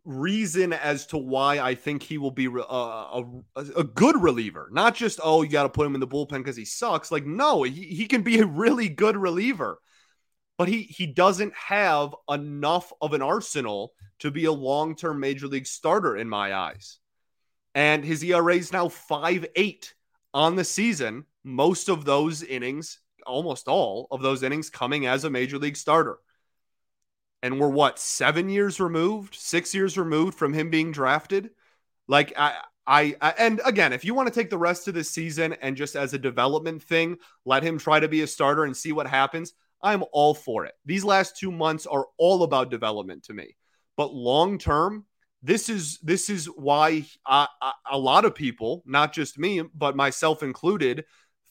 reason 0.08 0.72
as 0.72 1.06
to 1.08 1.18
why 1.18 1.60
I 1.60 1.76
think 1.76 2.02
he 2.02 2.18
will 2.18 2.32
be 2.32 2.48
uh, 2.48 2.52
a, 2.62 3.24
a, 3.56 3.62
a 3.78 3.84
good 3.84 4.22
reliever. 4.22 4.70
Not 4.72 4.96
just, 4.96 5.20
oh, 5.22 5.42
you 5.42 5.50
got 5.50 5.64
to 5.64 5.70
put 5.70 5.86
him 5.86 5.96
in 5.96 6.00
the 6.00 6.08
bullpen 6.08 6.38
because 6.38 6.56
he 6.56 6.66
sucks. 6.66 7.12
Like, 7.12 7.26
no, 7.26 7.64
he, 7.64 7.84
he 7.84 8.08
can 8.08 8.22
be 8.22 8.40
a 8.40 8.46
really 8.46 8.88
good 8.88 9.18
reliever, 9.18 9.80
but 10.58 10.70
he, 10.70 10.84
he 10.84 11.06
doesn't 11.06 11.54
have 11.54 12.16
enough 12.30 12.92
of 13.02 13.14
an 13.14 13.22
arsenal 13.22 13.92
to 14.20 14.32
be 14.32 14.46
a 14.46 14.52
long 14.52 14.96
term 14.96 15.20
major 15.20 15.48
league 15.48 15.68
starter 15.68 16.16
in 16.16 16.30
my 16.30 16.56
eyes. 16.56 17.00
And 17.76 18.04
his 18.04 18.24
ERA 18.24 18.56
is 18.56 18.72
now 18.72 18.88
5 18.88 19.46
8 19.56 19.94
on 20.34 20.56
the 20.56 20.64
season. 20.64 21.26
Most 21.44 21.90
of 21.90 22.06
those 22.06 22.44
innings, 22.44 23.00
almost 23.26 23.68
all 23.68 24.08
of 24.10 24.22
those 24.22 24.42
innings, 24.42 24.70
coming 24.70 25.06
as 25.06 25.26
a 25.26 25.30
major 25.30 25.58
league 25.58 25.78
starter 25.78 26.18
and 27.42 27.60
we're 27.60 27.70
what 27.70 28.00
seven 28.00 28.50
years 28.50 28.80
removed, 28.80 29.36
six 29.36 29.74
years 29.74 29.98
removed 29.98 30.38
from 30.38 30.54
him 30.54 30.70
being 30.70 30.92
drafted. 30.92 31.52
Like 32.08 32.34
I, 32.38 32.56
I, 32.86 33.16
I, 33.22 33.34
and 33.38 33.62
again, 33.66 33.94
if 33.94 34.06
you 34.06 34.14
want 34.14 34.28
to 34.28 34.34
take 34.34 34.50
the 34.50 34.58
rest 34.58 34.88
of 34.88 34.94
the 34.94 35.04
season 35.04 35.54
and 35.62 35.76
just 35.76 35.96
as 35.96 36.14
a 36.14 36.18
development 36.20 36.82
thing, 36.82 37.18
let 37.46 37.64
him 37.64 37.78
try 37.78 38.00
to 38.00 38.08
be 38.08 38.22
a 38.22 38.28
starter 38.28 38.64
and 38.64 38.76
see 38.76 38.92
what 38.92 39.08
happens. 39.08 39.54
I'm 39.82 40.04
all 40.12 40.34
for 40.34 40.66
it. 40.66 40.74
These 40.86 41.04
last 41.04 41.38
two 41.38 41.52
months 41.52 41.86
are 41.86 42.08
all 42.18 42.44
about 42.44 42.72
development 42.72 43.24
to 43.26 43.34
me. 43.34 43.56
But 43.98 44.14
long 44.14 44.58
term, 44.58 45.06
this 45.44 45.70
is 45.70 46.00
this 46.00 46.30
is 46.30 46.46
why 46.48 47.06
I, 47.26 47.48
I, 47.62 47.74
a 47.92 47.98
lot 47.98 48.26
of 48.26 48.34
people, 48.34 48.84
not 48.86 49.14
just 49.14 49.38
me, 49.38 49.62
but 49.76 49.96
myself 49.96 50.42
included, 50.42 51.06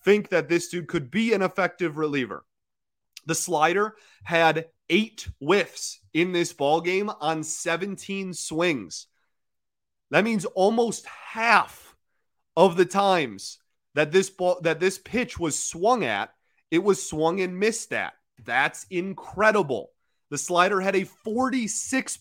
think 0.05 0.31
that 0.31 0.49
this 0.49 0.69
dude 0.69 0.89
could 0.89 1.11
be 1.11 1.33
an 1.33 1.43
effective 1.43 1.99
reliever. 1.99 2.45
The 3.27 3.35
slider 3.35 3.97
had 4.25 4.67
eight 4.91 5.29
whiffs 5.41 6.01
in 6.13 6.33
this 6.33 6.53
ball 6.53 6.81
game 6.81 7.11
on 7.21 7.43
17 7.43 8.35
swings. 8.35 9.07
That 10.11 10.25
means 10.25 10.45
almost 10.45 11.07
half 11.07 11.95
of 12.57 12.77
the 12.77 12.85
times 12.85 13.59
that 13.95 14.13
this 14.13 14.31
ball 14.31 14.61
that 14.63 14.81
this 14.81 14.99
pitch 14.99 15.39
was 15.39 15.59
swung 15.59 16.05
at, 16.05 16.31
it 16.71 16.83
was 16.83 17.03
swung 17.03 17.41
and 17.41 17.59
missed 17.59 17.93
at. 17.93 18.15
That's 18.45 18.87
incredible. 18.91 19.91
The 20.31 20.39
slider 20.39 20.81
had 20.81 20.97
a 20.97 21.05
46% 21.27 21.69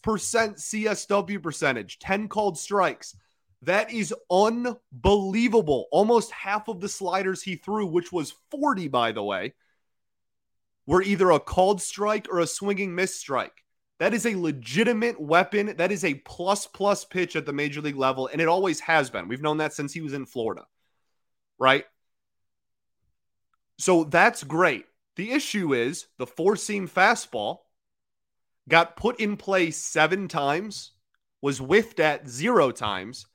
CSW 0.06 1.42
percentage, 1.42 2.00
10 2.00 2.28
called 2.28 2.58
strikes. 2.58 3.16
That 3.64 3.92
is 3.92 4.14
unbelievable. 4.30 5.88
Almost 5.92 6.32
half 6.32 6.68
of 6.68 6.82
the 6.82 6.90
sliders 6.90 7.42
he 7.42 7.56
threw, 7.56 7.88
which 7.88 8.12
was 8.12 8.36
40 8.52 8.90
by 8.90 9.12
the 9.12 9.24
way, 9.24 9.54
were 10.88 11.02
either 11.02 11.32
a 11.32 11.40
called 11.40 11.82
strike 11.82 12.28
or 12.32 12.40
a 12.40 12.48
swinging 12.48 12.96
miss 12.96 13.16
strike. 13.16 13.64
That 14.00 14.14
is 14.14 14.26
a 14.26 14.36
legitimate 14.36 15.20
weapon. 15.20 15.76
That 15.78 15.92
is 15.92 16.04
a 16.04 16.16
plus 16.16 16.68
plus 16.68 17.06
pitch 17.06 17.36
at 17.36 17.46
the 17.46 17.54
major 17.54 17.82
league 17.82 17.96
level, 17.96 18.28
and 18.28 18.42
it 18.42 18.48
always 18.48 18.82
has 18.82 19.10
been. 19.10 19.28
We've 19.28 19.42
known 19.42 19.58
that 19.58 19.74
since 19.74 19.94
he 19.94 20.02
was 20.02 20.14
in 20.14 20.26
Florida, 20.26 20.66
right? 21.58 21.86
So 23.78 24.04
that's 24.04 24.44
great. 24.44 24.86
The 25.16 25.32
issue 25.32 25.74
is 25.74 26.08
the 26.18 26.28
four 26.28 26.56
seam 26.56 26.88
fastball 26.90 27.60
got 28.68 28.98
put 28.98 29.20
in 29.20 29.38
play 29.38 29.72
seven 29.72 30.28
times, 30.28 30.92
was 31.42 31.60
whiffed 31.60 32.00
at 32.00 32.28
zero 32.28 32.72
times. 32.72 33.28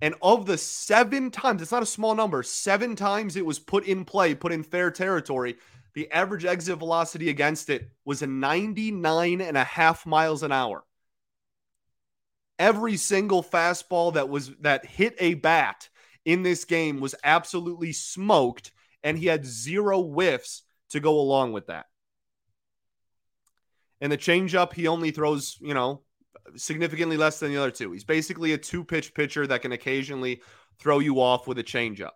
And 0.00 0.14
of 0.22 0.46
the 0.46 0.58
seven 0.58 1.30
times, 1.30 1.62
it's 1.62 1.70
not 1.70 1.82
a 1.82 1.86
small 1.86 2.14
number, 2.14 2.42
seven 2.42 2.96
times 2.96 3.36
it 3.36 3.46
was 3.46 3.58
put 3.58 3.86
in 3.86 4.04
play, 4.04 4.34
put 4.34 4.52
in 4.52 4.62
fair 4.62 4.90
territory 4.90 5.56
the 5.94 6.10
average 6.10 6.44
exit 6.44 6.78
velocity 6.78 7.28
against 7.28 7.68
it 7.70 7.90
was 8.04 8.22
a 8.22 8.26
99 8.26 9.40
and 9.40 9.56
a 9.56 9.64
half 9.64 10.06
miles 10.06 10.42
an 10.42 10.52
hour. 10.52 10.84
Every 12.58 12.96
single 12.96 13.42
fastball 13.42 14.14
that 14.14 14.28
was 14.28 14.52
that 14.60 14.86
hit 14.86 15.16
a 15.18 15.34
bat 15.34 15.88
in 16.24 16.42
this 16.42 16.64
game 16.64 17.00
was 17.00 17.14
absolutely 17.24 17.92
smoked, 17.92 18.72
and 19.02 19.18
he 19.18 19.26
had 19.26 19.44
zero 19.44 20.02
whiffs 20.02 20.62
to 20.90 21.00
go 21.00 21.18
along 21.18 21.52
with 21.52 21.66
that. 21.66 21.86
And 24.00 24.10
the 24.10 24.18
changeup, 24.18 24.72
he 24.72 24.88
only 24.88 25.10
throws, 25.10 25.58
you 25.60 25.74
know, 25.74 26.02
significantly 26.56 27.16
less 27.16 27.38
than 27.38 27.50
the 27.52 27.58
other 27.58 27.70
two. 27.70 27.92
He's 27.92 28.04
basically 28.04 28.52
a 28.52 28.58
two 28.58 28.84
pitch 28.84 29.14
pitcher 29.14 29.46
that 29.46 29.62
can 29.62 29.72
occasionally 29.72 30.42
throw 30.78 30.98
you 30.98 31.20
off 31.20 31.46
with 31.46 31.58
a 31.58 31.64
changeup. 31.64 32.12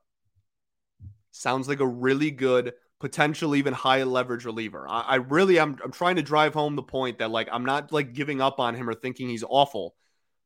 Sounds 1.31 1.69
like 1.69 1.81
a 1.81 1.87
really 1.87 2.31
good 2.31 2.73
potential 2.99 3.55
even 3.55 3.73
high 3.73 4.03
leverage 4.05 4.45
reliever. 4.45 4.87
I, 4.89 5.01
I 5.01 5.15
really 5.17 5.59
am 5.59 5.79
I'm 5.85 5.93
trying 5.93 6.17
to 6.17 6.23
drive 6.23 6.55
home 6.55 6.77
the 6.77 6.83
point 6.83 7.19
that 7.19 7.31
like 7.31 7.49
I'm 7.53 7.65
not 7.65 7.93
like 7.93 8.13
giving 8.13 8.41
up 8.41 8.59
on 8.59 8.75
him 8.75 8.89
or 8.89 8.95
thinking 8.95 9.29
he's 9.29 9.45
awful. 9.47 9.95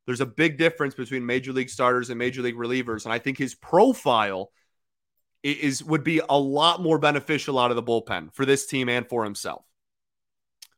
There's 0.06 0.20
a 0.20 0.26
big 0.26 0.58
difference 0.58 0.94
between 0.94 1.24
major 1.24 1.52
league 1.52 1.70
starters 1.70 2.10
and 2.10 2.18
major 2.18 2.42
league 2.42 2.56
relievers, 2.56 3.04
and 3.04 3.12
I 3.12 3.18
think 3.18 3.38
his 3.38 3.54
profile 3.54 4.50
is 5.42 5.82
would 5.84 6.04
be 6.04 6.20
a 6.28 6.38
lot 6.38 6.82
more 6.82 6.98
beneficial 6.98 7.58
out 7.58 7.70
of 7.70 7.76
the 7.76 7.82
bullpen 7.82 8.34
for 8.34 8.44
this 8.44 8.66
team 8.66 8.88
and 8.88 9.08
for 9.08 9.24
himself. 9.24 9.64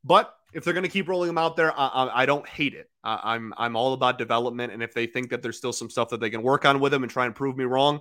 But 0.04 0.34
if 0.52 0.64
they're 0.64 0.74
going 0.74 0.84
to 0.84 0.90
keep 0.90 1.08
rolling 1.08 1.30
him 1.30 1.38
out 1.38 1.56
there, 1.56 1.72
I, 1.72 1.86
I, 1.86 2.22
I 2.22 2.26
don't 2.26 2.46
hate 2.46 2.74
it. 2.74 2.90
I, 3.02 3.34
I'm 3.34 3.54
I'm 3.56 3.76
all 3.76 3.94
about 3.94 4.18
development, 4.18 4.72
and 4.72 4.82
if 4.82 4.92
they 4.92 5.06
think 5.06 5.30
that 5.30 5.42
there's 5.42 5.56
still 5.56 5.72
some 5.72 5.90
stuff 5.90 6.10
that 6.10 6.20
they 6.20 6.30
can 6.30 6.42
work 6.42 6.64
on 6.64 6.80
with 6.80 6.92
him 6.92 7.02
and 7.02 7.10
try 7.10 7.26
and 7.26 7.34
prove 7.34 7.56
me 7.56 7.64
wrong, 7.64 8.00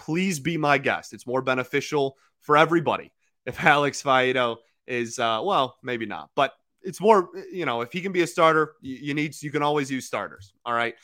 please 0.00 0.40
be 0.40 0.56
my 0.56 0.78
guest. 0.78 1.12
It's 1.12 1.26
more 1.26 1.42
beneficial 1.42 2.16
for 2.40 2.56
everybody 2.56 3.12
if 3.46 3.62
Alex 3.64 4.02
Faedo 4.02 4.56
is 4.86 5.18
uh, 5.18 5.40
well, 5.44 5.76
maybe 5.82 6.06
not, 6.06 6.30
but 6.34 6.52
it's 6.82 7.00
more 7.00 7.28
you 7.52 7.66
know 7.66 7.82
if 7.82 7.92
he 7.92 8.00
can 8.00 8.12
be 8.12 8.22
a 8.22 8.26
starter, 8.26 8.72
you, 8.80 8.96
you 9.00 9.14
need 9.14 9.40
you 9.42 9.50
can 9.50 9.62
always 9.62 9.90
use 9.90 10.06
starters. 10.06 10.52
All 10.64 10.74
right. 10.74 10.94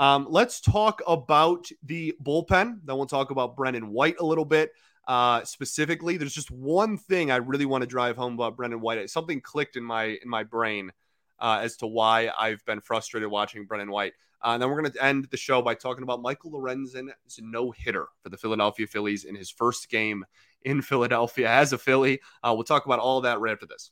Um, 0.00 0.26
let's 0.30 0.60
talk 0.60 1.02
about 1.06 1.68
the 1.82 2.14
bullpen. 2.22 2.80
Then 2.84 2.96
we'll 2.96 3.06
talk 3.06 3.30
about 3.30 3.56
Brendan 3.56 3.90
White 3.90 4.16
a 4.20 4.24
little 4.24 4.44
bit. 4.44 4.70
Uh, 5.06 5.42
specifically, 5.44 6.16
there's 6.16 6.34
just 6.34 6.50
one 6.50 6.96
thing 6.96 7.30
I 7.30 7.36
really 7.36 7.64
want 7.64 7.82
to 7.82 7.86
drive 7.86 8.16
home 8.16 8.34
about 8.34 8.56
Brendan 8.56 8.80
White. 8.80 9.10
Something 9.10 9.40
clicked 9.40 9.76
in 9.76 9.84
my 9.84 10.18
in 10.22 10.28
my 10.28 10.44
brain 10.44 10.92
uh, 11.38 11.60
as 11.62 11.76
to 11.78 11.86
why 11.86 12.30
I've 12.36 12.64
been 12.64 12.80
frustrated 12.80 13.28
watching 13.30 13.66
Brendan 13.66 13.90
White. 13.90 14.14
Uh, 14.42 14.50
and 14.50 14.62
then 14.62 14.68
we're 14.70 14.80
going 14.80 14.92
to 14.92 15.04
end 15.04 15.26
the 15.30 15.36
show 15.36 15.60
by 15.62 15.74
talking 15.74 16.02
about 16.02 16.22
Michael 16.22 16.52
Lorenzen's 16.52 17.40
no 17.40 17.70
hitter 17.70 18.06
for 18.22 18.28
the 18.28 18.36
Philadelphia 18.36 18.86
Phillies 18.86 19.24
in 19.24 19.34
his 19.34 19.50
first 19.50 19.90
game 19.90 20.24
in 20.62 20.82
Philadelphia 20.82 21.48
as 21.48 21.72
a 21.72 21.78
Philly. 21.78 22.20
Uh, 22.42 22.52
we'll 22.54 22.64
talk 22.64 22.86
about 22.86 23.00
all 23.00 23.20
that 23.22 23.40
right 23.40 23.52
after 23.52 23.66
this. 23.66 23.90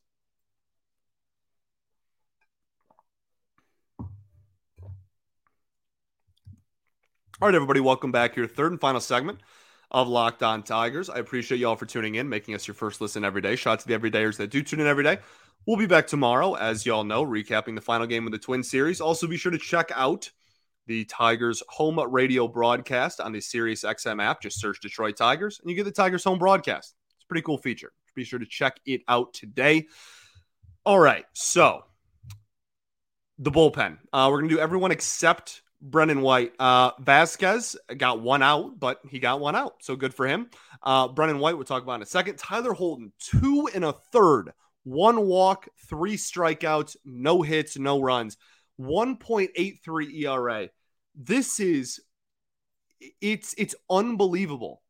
All 7.39 7.49
right, 7.49 7.55
everybody, 7.55 7.81
welcome 7.81 8.13
back 8.13 8.35
here. 8.35 8.47
Third 8.47 8.73
and 8.73 8.81
final 8.81 8.99
segment 8.99 9.41
of 9.91 10.09
Locked 10.09 10.43
On 10.43 10.63
Tigers. 10.63 11.11
I 11.11 11.19
appreciate 11.19 11.59
you 11.59 11.69
all 11.69 11.77
for 11.77 11.85
tuning 11.85 12.15
in, 12.15 12.31
making 12.31 12.55
us 12.55 12.67
your 12.67 12.75
first 12.75 13.03
listen 13.03 13.27
every 13.27 13.43
day. 13.43 13.57
Shout 13.57 13.75
out 13.75 13.81
to 13.81 13.89
the 13.89 13.99
everydayers 13.99 14.39
that 14.39 14.51
do 14.51 14.63
tune 14.63 14.81
in 14.81 14.87
every 14.87 15.05
day. 15.05 15.19
We'll 15.67 15.77
be 15.77 15.87
back 15.87 16.07
tomorrow, 16.07 16.55
as 16.55 16.87
y'all 16.87 17.05
know, 17.05 17.27
recapping 17.27 17.75
the 17.75 17.81
final 17.83 18.07
game 18.07 18.25
of 18.25 18.33
the 18.33 18.39
Twin 18.39 18.63
Series. 18.63 19.03
Also, 19.03 19.27
be 19.27 19.37
sure 19.37 19.53
to 19.53 19.59
check 19.59 19.91
out 19.95 20.31
the 20.87 21.05
Tigers 21.05 21.63
home 21.69 21.99
radio 22.11 22.49
broadcast 22.49 23.21
on 23.21 23.33
the 23.33 23.41
Sirius 23.41 23.83
XM 23.83 24.23
app. 24.23 24.41
Just 24.41 24.61
search 24.61 24.81
Detroit 24.81 25.17
Tigers 25.17 25.61
and 25.61 25.71
you 25.71 25.77
get 25.77 25.85
the 25.85 25.91
Tigers 25.91 26.25
home 26.25 26.39
broadcast. 26.39 26.95
It's 27.17 27.25
a 27.25 27.27
pretty 27.27 27.43
cool 27.43 27.59
feature. 27.59 27.93
Be 28.15 28.25
sure 28.25 28.39
to 28.39 28.47
check 28.47 28.81
it 28.87 29.03
out 29.09 29.35
today. 29.35 29.87
All 30.85 30.99
right. 30.99 31.27
So, 31.35 31.85
the 33.39 33.51
bullpen. 33.51 33.99
Uh, 34.13 34.29
we're 34.31 34.39
going 34.39 34.49
to 34.49 34.55
do 34.55 34.61
everyone 34.61 34.91
except 34.91 35.61
Brendan 35.83 36.23
White. 36.23 36.53
Uh, 36.59 36.93
Vasquez 36.99 37.77
got 37.97 38.21
one 38.21 38.43
out, 38.43 38.81
but 38.81 39.01
he 39.09 39.19
got 39.19 39.41
one 39.41 39.55
out. 39.55 39.75
So 39.81 39.97
good 39.97 40.15
for 40.15 40.27
him. 40.27 40.49
Uh, 40.83 41.09
Brendan 41.09 41.39
White, 41.39 41.57
we'll 41.57 41.65
talk 41.65 41.83
about 41.83 41.97
in 41.97 42.03
a 42.03 42.07
second. 42.07 42.39
Tyler 42.39 42.73
Holton, 42.73 43.13
two 43.19 43.69
and 43.75 43.85
a 43.85 43.93
third, 43.93 44.53
one 44.85 45.27
walk, 45.27 45.69
three 45.89 46.17
strikeouts, 46.17 46.97
no 47.05 47.43
hits, 47.43 47.77
no 47.77 48.01
runs, 48.01 48.37
1.83 48.81 50.15
ERA. 50.23 50.69
This 51.17 51.61
is 51.61 52.01
it's 53.21 53.55
it's 53.59 53.75
unbelievable. 53.91 54.83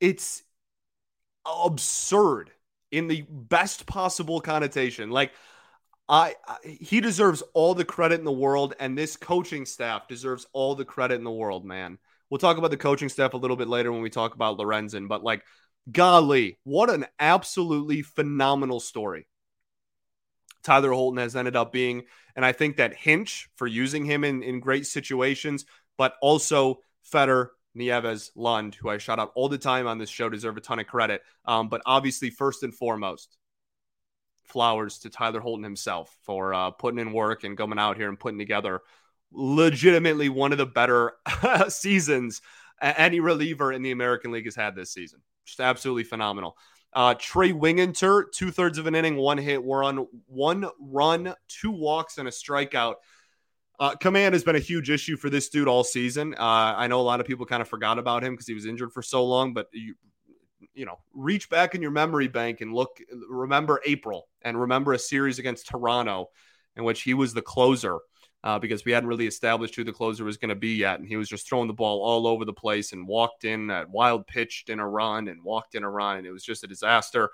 It's 0.00 0.42
absurd 1.46 2.50
in 2.90 3.08
the 3.08 3.22
best 3.28 3.86
possible 3.86 4.40
connotation. 4.40 5.10
Like 5.10 5.32
I, 6.08 6.34
I, 6.46 6.56
he 6.64 7.00
deserves 7.00 7.42
all 7.52 7.74
the 7.74 7.84
credit 7.84 8.18
in 8.18 8.24
the 8.24 8.32
world, 8.32 8.74
and 8.78 8.96
this 8.96 9.16
coaching 9.16 9.66
staff 9.66 10.06
deserves 10.08 10.46
all 10.52 10.74
the 10.74 10.84
credit 10.84 11.14
in 11.14 11.24
the 11.24 11.30
world, 11.30 11.64
man. 11.64 11.98
We'll 12.30 12.38
talk 12.38 12.58
about 12.58 12.70
the 12.70 12.76
coaching 12.76 13.08
staff 13.08 13.34
a 13.34 13.38
little 13.38 13.56
bit 13.56 13.68
later 13.68 13.92
when 13.92 14.02
we 14.02 14.10
talk 14.10 14.34
about 14.34 14.58
Lorenzen, 14.58 15.08
but 15.08 15.22
like, 15.24 15.42
golly, 15.90 16.58
what 16.64 16.90
an 16.90 17.06
absolutely 17.18 18.02
phenomenal 18.02 18.80
story. 18.80 19.26
Tyler 20.66 20.92
Holton 20.92 21.18
has 21.18 21.36
ended 21.36 21.56
up 21.56 21.72
being, 21.72 22.02
and 22.34 22.44
I 22.44 22.52
think 22.52 22.76
that 22.76 22.94
Hinch 22.94 23.48
for 23.54 23.66
using 23.66 24.04
him 24.04 24.24
in, 24.24 24.42
in 24.42 24.60
great 24.60 24.86
situations, 24.86 25.64
but 25.96 26.14
also 26.20 26.80
Fetter, 27.02 27.52
Nieves, 27.74 28.32
Lund, 28.34 28.74
who 28.74 28.88
I 28.88 28.98
shout 28.98 29.18
out 29.18 29.32
all 29.34 29.48
the 29.48 29.58
time 29.58 29.86
on 29.86 29.98
this 29.98 30.10
show, 30.10 30.28
deserve 30.28 30.56
a 30.56 30.60
ton 30.60 30.80
of 30.80 30.86
credit. 30.86 31.22
Um, 31.44 31.68
but 31.68 31.82
obviously, 31.86 32.30
first 32.30 32.62
and 32.62 32.74
foremost, 32.74 33.36
flowers 34.44 34.98
to 34.98 35.10
Tyler 35.10 35.40
Holton 35.40 35.64
himself 35.64 36.16
for 36.22 36.52
uh, 36.52 36.70
putting 36.72 36.98
in 36.98 37.12
work 37.12 37.44
and 37.44 37.56
coming 37.56 37.78
out 37.78 37.96
here 37.96 38.08
and 38.08 38.18
putting 38.18 38.38
together 38.38 38.80
legitimately 39.32 40.28
one 40.28 40.52
of 40.52 40.58
the 40.58 40.66
better 40.66 41.12
seasons 41.68 42.40
any 42.80 43.20
reliever 43.20 43.72
in 43.72 43.82
the 43.82 43.90
American 43.90 44.32
League 44.32 44.44
has 44.44 44.56
had 44.56 44.74
this 44.74 44.92
season. 44.92 45.20
Just 45.44 45.60
absolutely 45.60 46.04
phenomenal. 46.04 46.56
Uh, 46.96 47.12
Trey 47.12 47.52
Wingenter, 47.52 48.24
two 48.32 48.50
thirds 48.50 48.78
of 48.78 48.86
an 48.86 48.94
inning, 48.94 49.16
one 49.16 49.36
hit, 49.36 49.62
we're 49.62 49.84
on 49.84 50.08
one 50.28 50.66
run, 50.80 51.34
two 51.46 51.70
walks, 51.70 52.16
and 52.16 52.26
a 52.26 52.30
strikeout. 52.30 52.94
Uh, 53.78 53.94
command 53.96 54.34
has 54.34 54.42
been 54.42 54.56
a 54.56 54.60
huge 54.60 54.88
issue 54.88 55.14
for 55.14 55.28
this 55.28 55.50
dude 55.50 55.68
all 55.68 55.84
season. 55.84 56.32
Uh, 56.32 56.72
I 56.74 56.86
know 56.86 56.98
a 56.98 57.02
lot 57.02 57.20
of 57.20 57.26
people 57.26 57.44
kind 57.44 57.60
of 57.60 57.68
forgot 57.68 57.98
about 57.98 58.24
him 58.24 58.32
because 58.32 58.46
he 58.46 58.54
was 58.54 58.64
injured 58.64 58.94
for 58.94 59.02
so 59.02 59.26
long, 59.26 59.52
but 59.52 59.68
you, 59.74 59.94
you 60.72 60.86
know, 60.86 60.98
reach 61.12 61.50
back 61.50 61.74
in 61.74 61.82
your 61.82 61.90
memory 61.90 62.28
bank 62.28 62.62
and 62.62 62.72
look, 62.72 62.98
remember 63.28 63.82
April 63.84 64.26
and 64.40 64.58
remember 64.58 64.94
a 64.94 64.98
series 64.98 65.38
against 65.38 65.68
Toronto 65.68 66.30
in 66.76 66.84
which 66.84 67.02
he 67.02 67.12
was 67.12 67.34
the 67.34 67.42
closer 67.42 67.98
uh, 68.46 68.60
because 68.60 68.84
we 68.84 68.92
hadn't 68.92 69.08
really 69.08 69.26
established 69.26 69.74
who 69.74 69.82
the 69.82 69.92
closer 69.92 70.22
was 70.22 70.36
going 70.36 70.50
to 70.50 70.54
be 70.54 70.76
yet. 70.76 71.00
And 71.00 71.08
he 71.08 71.16
was 71.16 71.28
just 71.28 71.48
throwing 71.48 71.66
the 71.66 71.74
ball 71.74 72.00
all 72.00 72.28
over 72.28 72.44
the 72.44 72.52
place 72.52 72.92
and 72.92 73.08
walked 73.08 73.44
in 73.44 73.68
at 73.72 73.90
wild 73.90 74.24
pitched 74.28 74.70
in 74.70 74.78
a 74.78 74.88
run 74.88 75.26
and 75.26 75.42
walked 75.42 75.74
in 75.74 75.82
a 75.82 75.90
run. 75.90 76.18
And 76.18 76.26
it 76.28 76.30
was 76.30 76.44
just 76.44 76.62
a 76.62 76.68
disaster. 76.68 77.30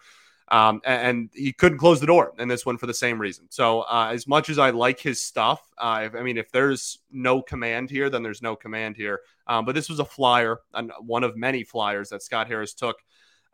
Um, 0.49 0.81
and, 0.87 1.29
he 1.35 1.53
couldn't 1.53 1.77
close 1.77 2.01
the 2.01 2.07
door 2.07 2.33
in 2.39 2.49
this 2.49 2.65
one 2.65 2.79
for 2.79 2.87
the 2.87 2.95
same 2.95 3.21
reason. 3.21 3.45
So, 3.51 3.83
uh, 3.83 4.09
as 4.11 4.27
much 4.27 4.49
as 4.49 4.59
I 4.59 4.71
like 4.71 5.01
his 5.01 5.21
stuff, 5.21 5.61
uh, 5.77 6.05
if, 6.05 6.15
I 6.15 6.23
mean, 6.23 6.39
if 6.39 6.51
there's 6.51 7.01
no 7.11 7.43
command 7.43 7.91
here, 7.91 8.09
then 8.09 8.23
there's 8.23 8.41
no 8.41 8.57
command 8.57 8.97
here. 8.97 9.21
Um, 9.47 9.67
but 9.67 9.75
this 9.75 9.91
was 9.91 9.99
a 9.99 10.07
flyer, 10.07 10.61
one 11.01 11.25
of 11.25 11.37
many 11.37 11.63
flyers 11.63 12.09
that 12.09 12.23
Scott 12.23 12.49
Harris 12.49 12.73
took 12.73 12.97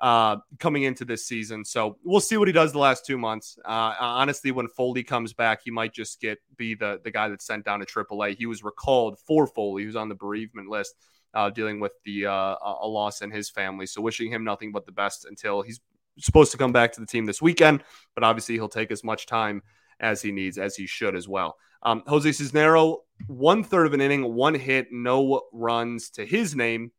uh, 0.01 0.37
coming 0.59 0.85
into 0.85 1.05
this 1.05 1.27
season. 1.27 1.65
So 1.65 1.99
we'll 2.05 2.21
see 2.21 2.37
what 2.37 2.49
he 2.49 2.53
does 2.53 2.73
the 2.73 2.79
last 2.79 3.05
two 3.05 3.19
months. 3.19 3.59
Uh, 3.65 3.95
honestly, 3.99 4.51
when 4.51 4.69
Foley 4.69 5.03
comes 5.03 5.33
back, 5.33 5.61
he 5.65 5.71
might 5.71 5.93
just 5.93 6.21
get 6.21 6.39
be 6.57 6.75
the 6.75 7.01
the 7.03 7.11
guy 7.11 7.29
that's 7.29 7.47
sent 7.47 7.65
down 7.65 7.81
to 7.81 7.87
AAA. 7.87 8.37
He 8.37 8.47
was 8.47 8.63
recalled 8.63 9.19
for 9.27 9.47
Foley, 9.47 9.85
who's 9.85 9.97
on 9.97 10.09
the 10.09 10.15
bereavement 10.15 10.69
list, 10.69 10.95
uh, 11.35 11.51
dealing 11.51 11.81
with 11.81 11.93
the 12.05 12.27
uh, 12.27 12.57
a 12.63 12.87
loss 12.87 13.23
in 13.23 13.31
his 13.31 13.51
family. 13.51 13.87
So 13.87 14.01
wishing 14.01 14.31
him 14.31 14.45
nothing 14.45 14.73
but 14.73 14.87
the 14.87 14.93
best 14.93 15.25
until 15.25 15.63
he's 15.63 15.81
supposed 16.19 16.53
to 16.53 16.59
come 16.59 16.73
back 16.73 16.93
to 16.93 17.01
the 17.01 17.07
team 17.07 17.27
this 17.27 17.43
weekend. 17.43 17.83
But 18.15 18.25
obviously, 18.25 18.55
he'll 18.55 18.69
take 18.69 18.91
as 18.91 19.03
much 19.03 19.27
time 19.27 19.63
as 20.01 20.23
he 20.23 20.31
needs, 20.31 20.59
as 20.59 20.77
he 20.77 20.87
should 20.87 21.17
as 21.17 21.27
well. 21.27 21.57
Um, 21.83 22.03
Jose 22.07 22.29
Cisnero, 22.29 22.99
one 23.27 23.65
third 23.65 23.87
of 23.87 23.95
an 23.95 24.01
inning, 24.01 24.35
one 24.35 24.55
hit, 24.55 24.89
no 24.93 25.43
runs 25.53 26.11
to 26.11 26.25
his 26.25 26.55
name 26.55 26.93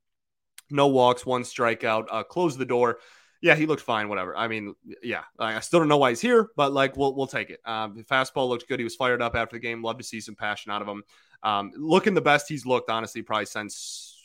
no 0.72 0.88
walks, 0.88 1.26
one 1.26 1.44
strikeout, 1.44 2.06
uh, 2.12 2.24
close 2.24 2.58
the 2.58 2.66
door. 2.66 3.00
Yeah, 3.42 3.56
he 3.56 3.66
looked 3.66 3.82
fine. 3.82 4.10
Whatever. 4.10 4.36
I 4.36 4.48
mean, 4.48 4.76
yeah, 5.02 5.24
I 5.40 5.62
still 5.62 5.80
don't 5.80 5.88
know 5.88 5.98
why 5.98 6.10
he's 6.10 6.20
here, 6.20 6.50
but 6.58 6.74
like 6.74 6.98
we'll 6.98 7.16
we'll 7.16 7.28
take 7.28 7.50
it. 7.50 7.62
Um, 7.66 7.96
the 7.96 8.04
fastball 8.04 8.50
looked 8.50 8.68
good. 8.68 8.80
He 8.80 8.84
was 8.84 8.96
fired 8.96 9.22
up 9.22 9.36
after 9.36 9.56
the 9.56 9.62
game. 9.62 9.82
Love 9.82 9.98
to 9.98 10.04
see 10.04 10.20
some 10.20 10.36
passion 10.36 10.72
out 10.72 10.82
of 10.82 10.88
him. 10.88 11.04
Um, 11.42 11.72
looking 11.78 12.14
the 12.14 12.22
best 12.22 12.50
he's 12.50 12.66
looked, 12.66 12.90
honestly, 12.90 13.22
probably 13.22 13.46
since 13.46 14.18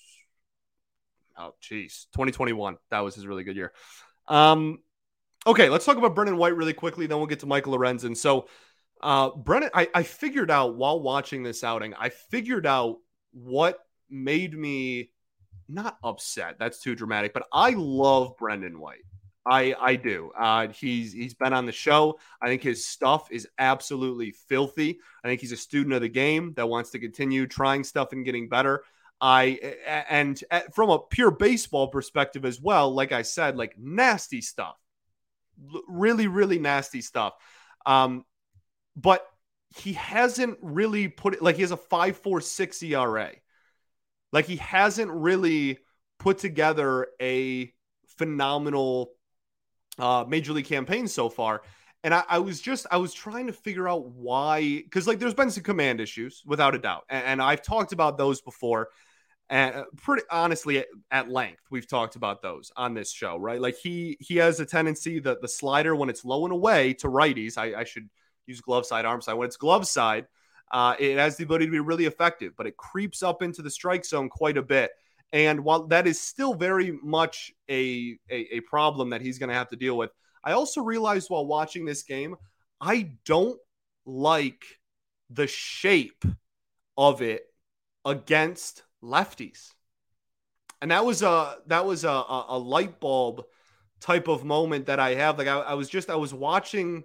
oh 1.39 1.55
geez, 1.61 2.07
2021. 2.13 2.77
That 2.91 3.01
was 3.01 3.15
his 3.15 3.27
really 3.27 3.45
good 3.45 3.57
year. 3.57 3.73
Um, 4.27 4.79
okay, 5.47 5.69
let's 5.69 5.85
talk 5.85 5.97
about 5.97 6.15
Brendan 6.15 6.37
White 6.37 6.57
really 6.57 6.73
quickly. 6.73 7.07
Then 7.07 7.19
we'll 7.19 7.27
get 7.27 7.41
to 7.41 7.47
Michael 7.47 7.77
Lorenzen. 7.77 8.17
So, 8.17 8.49
uh, 9.01 9.31
Brendan, 9.31 9.71
I, 9.75 9.89
I 9.95 10.03
figured 10.03 10.51
out 10.51 10.77
while 10.77 11.01
watching 11.01 11.43
this 11.43 11.63
outing, 11.65 11.95
I 11.95 12.09
figured 12.09 12.67
out 12.67 12.99
what 13.33 13.79
made 14.09 14.57
me 14.57 15.11
not 15.69 15.99
upset. 16.03 16.57
That's 16.59 16.81
too 16.81 16.95
dramatic, 16.95 17.33
but 17.33 17.47
I 17.53 17.71
love 17.71 18.37
Brendan 18.37 18.79
White. 18.79 19.05
I 19.47 19.75
I 19.79 19.97
do. 19.97 20.31
Uh, 20.39 20.69
he's 20.69 21.13
he's 21.13 21.35
been 21.35 21.53
on 21.53 21.67
the 21.67 21.73
show. 21.73 22.19
I 22.41 22.47
think 22.47 22.63
his 22.63 22.87
stuff 22.87 23.29
is 23.31 23.47
absolutely 23.59 24.31
filthy. 24.31 25.01
I 25.23 25.29
think 25.29 25.41
he's 25.41 25.53
a 25.53 25.57
student 25.57 25.95
of 25.95 26.01
the 26.01 26.09
game 26.09 26.55
that 26.57 26.69
wants 26.69 26.91
to 26.91 26.99
continue 26.99 27.47
trying 27.47 27.85
stuff 27.85 28.13
and 28.13 28.25
getting 28.25 28.49
better. 28.49 28.85
I 29.21 29.77
and 30.09 30.43
from 30.73 30.91
a 30.91 30.99
pure 30.99 31.31
baseball 31.31 31.89
perspective 31.89 32.45
as 32.45 32.61
well, 32.61 32.93
like 32.93 33.13
I 33.13 33.23
said, 33.23 33.57
like 33.57 33.79
nasty 33.79 34.41
stuff, 34.41 34.77
really 35.89 36.27
really 36.27 36.59
nasty 36.59 37.03
stuff. 37.03 37.35
Um, 37.87 38.25
but 38.97 39.27
he 39.77 39.93
hasn't 39.95 40.59
really 40.63 41.09
put 41.09 41.35
it 41.35 41.43
like 41.43 41.57
he 41.57 41.63
has 41.63 41.71
a 41.71 41.77
five 41.77 42.17
four 42.17 42.41
six 42.41 42.83
ERA. 42.83 43.33
Like 44.35 44.47
he 44.47 44.57
hasn't 44.57 45.13
really 45.13 45.79
put 46.19 46.39
together 46.39 47.07
a 47.23 47.73
phenomenal 48.19 49.13
uh, 49.97 50.25
major 50.27 50.53
league 50.53 50.67
campaign 50.67 51.07
so 51.07 51.29
far. 51.29 51.63
And 52.03 52.13
I, 52.13 52.25
I, 52.29 52.39
was 52.41 52.61
just 52.61 52.85
I 52.91 52.97
was 52.97 53.15
trying 53.15 53.47
to 53.47 53.53
figure 53.53 53.89
out 53.89 54.09
why 54.09 54.83
because 54.83 55.07
like 55.07 55.21
there's 55.21 55.35
been 55.35 55.53
some 55.53 55.63
command 55.63 56.01
issues 56.01 56.43
without 56.45 56.75
a 56.75 56.79
doubt, 56.79 57.05
and, 57.09 57.25
and 57.25 57.43
I've 57.43 57.63
talked 57.63 57.93
about 57.93 58.19
those 58.19 58.43
before. 58.43 58.89
And 59.51 59.85
pretty 59.99 60.23
honestly, 60.31 60.79
at, 60.79 60.87
at, 61.11 61.29
length, 61.31 61.63
we've 61.71 61.87
talked 61.87 62.17
about 62.17 62.43
those 62.43 62.73
on 62.77 62.95
this 62.95 63.13
show, 63.13 63.37
right? 63.37 63.61
Like 63.61 63.77
he 63.77 64.17
he 64.21 64.37
has 64.37 64.59
a 64.59 64.67
tendency 64.67 65.21
that 65.21 65.43
the 65.43 65.49
slider 65.49 65.95
when 65.95 66.11
it's 66.11 66.25
low 66.25 66.45
and 66.45 66.53
away 66.53 66.95
to 66.95 67.07
righties, 67.07 67.57
I, 67.57 67.81
I 67.81 67.85
should 67.85 68.11
use 68.47 68.61
glove 68.61 68.85
side, 68.85 69.05
arm 69.05 69.23
side. 69.23 69.35
When 69.35 69.47
it's 69.47 69.57
glove 69.57 69.87
side, 69.87 70.27
uh, 70.71 70.95
it 70.99 71.19
has 71.19 71.37
the 71.37 71.45
ability 71.45 71.67
to 71.67 71.71
be 71.71 71.81
really 71.81 72.07
effective, 72.07 72.53
but 72.57 72.67
it 72.67 72.77
creeps 72.77 73.23
up 73.23 73.43
into 73.43 73.63
the 73.63 73.71
strike 73.71 74.05
zone 74.05 74.29
quite 74.29 74.57
a 74.57 74.63
bit. 74.63 74.91
And 75.33 75.65
while 75.65 75.87
that 75.89 76.07
is 76.07 76.21
still 76.21 76.55
very 76.55 76.93
much 77.03 77.53
a, 77.69 78.19
a, 78.31 78.57
a 78.57 78.61
problem 78.61 79.11
that 79.11 79.21
he's 79.21 79.39
going 79.39 79.49
to 79.49 79.55
have 79.55 79.69
to 79.71 79.77
deal 79.77 79.97
with, 79.97 80.11
I 80.45 80.53
also 80.53 80.83
realized 80.83 81.31
while 81.31 81.47
watching 81.47 81.85
this 81.85 82.03
game, 82.03 82.37
I 82.81 83.13
don't 83.25 83.59
like 84.07 84.65
the 85.31 85.47
shape 85.47 86.25
of 86.97 87.23
it 87.23 87.47
against 88.05 88.83
lefties. 89.03 89.71
And 90.83 90.91
that 90.91 91.05
was 91.05 91.23
a 91.23 91.57
that 91.67 91.87
was 91.87 92.05
a, 92.05 92.09
a, 92.11 92.59
light 92.59 93.01
bulb 93.01 93.45
type 94.01 94.29
of 94.29 94.45
moment 94.45 94.87
that 94.87 95.01
I 95.01 95.15
have. 95.15 95.39
Like 95.39 95.49
I, 95.49 95.61
I 95.61 95.75
was 95.75 95.89
just 95.89 96.11
I 96.11 96.17
was 96.17 96.35
watching 96.35 97.05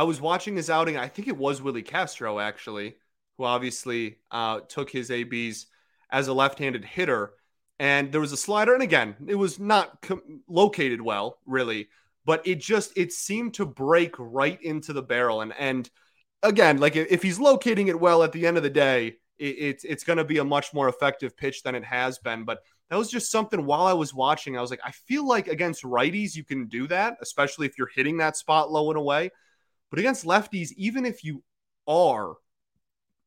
I 0.00 0.02
was 0.02 0.18
watching 0.18 0.56
his 0.56 0.70
outing. 0.70 0.96
I 0.96 1.08
think 1.08 1.28
it 1.28 1.36
was 1.36 1.60
Willi 1.60 1.82
Castro 1.82 2.38
actually, 2.38 2.94
who 3.36 3.44
obviously 3.44 4.16
uh, 4.30 4.60
took 4.60 4.88
his 4.88 5.10
ABs 5.10 5.66
as 6.10 6.26
a 6.26 6.32
left-handed 6.32 6.86
hitter. 6.86 7.34
And 7.78 8.10
there 8.10 8.22
was 8.22 8.32
a 8.32 8.36
slider, 8.38 8.72
and 8.72 8.82
again, 8.82 9.14
it 9.28 9.34
was 9.34 9.58
not 9.58 10.00
com- 10.00 10.40
located 10.48 11.02
well, 11.02 11.36
really, 11.44 11.88
but 12.24 12.46
it 12.46 12.60
just 12.60 12.96
it 12.96 13.12
seemed 13.12 13.52
to 13.54 13.66
break 13.66 14.14
right 14.18 14.58
into 14.62 14.94
the 14.94 15.02
barrel. 15.02 15.42
And 15.42 15.52
and 15.58 15.90
again, 16.42 16.78
like 16.78 16.96
if 16.96 17.22
he's 17.22 17.38
locating 17.38 17.88
it 17.88 18.00
well 18.00 18.22
at 18.22 18.32
the 18.32 18.46
end 18.46 18.56
of 18.56 18.62
the 18.62 18.70
day, 18.70 19.18
it, 19.38 19.44
it's 19.44 19.84
it's 19.84 20.04
going 20.04 20.16
to 20.16 20.24
be 20.24 20.38
a 20.38 20.44
much 20.44 20.72
more 20.72 20.88
effective 20.88 21.36
pitch 21.36 21.62
than 21.62 21.74
it 21.74 21.84
has 21.84 22.18
been. 22.18 22.44
But 22.46 22.60
that 22.88 22.96
was 22.96 23.10
just 23.10 23.30
something 23.30 23.66
while 23.66 23.84
I 23.84 23.92
was 23.92 24.14
watching. 24.14 24.56
I 24.56 24.62
was 24.62 24.70
like, 24.70 24.80
I 24.82 24.92
feel 24.92 25.26
like 25.26 25.46
against 25.46 25.82
righties, 25.82 26.34
you 26.34 26.44
can 26.44 26.68
do 26.68 26.86
that, 26.86 27.18
especially 27.20 27.66
if 27.66 27.76
you're 27.76 27.90
hitting 27.94 28.16
that 28.16 28.38
spot 28.38 28.72
low 28.72 28.88
and 28.88 28.98
away. 28.98 29.30
But 29.90 29.98
against 29.98 30.24
lefties, 30.24 30.72
even 30.76 31.04
if 31.04 31.24
you 31.24 31.42
are, 31.86 32.34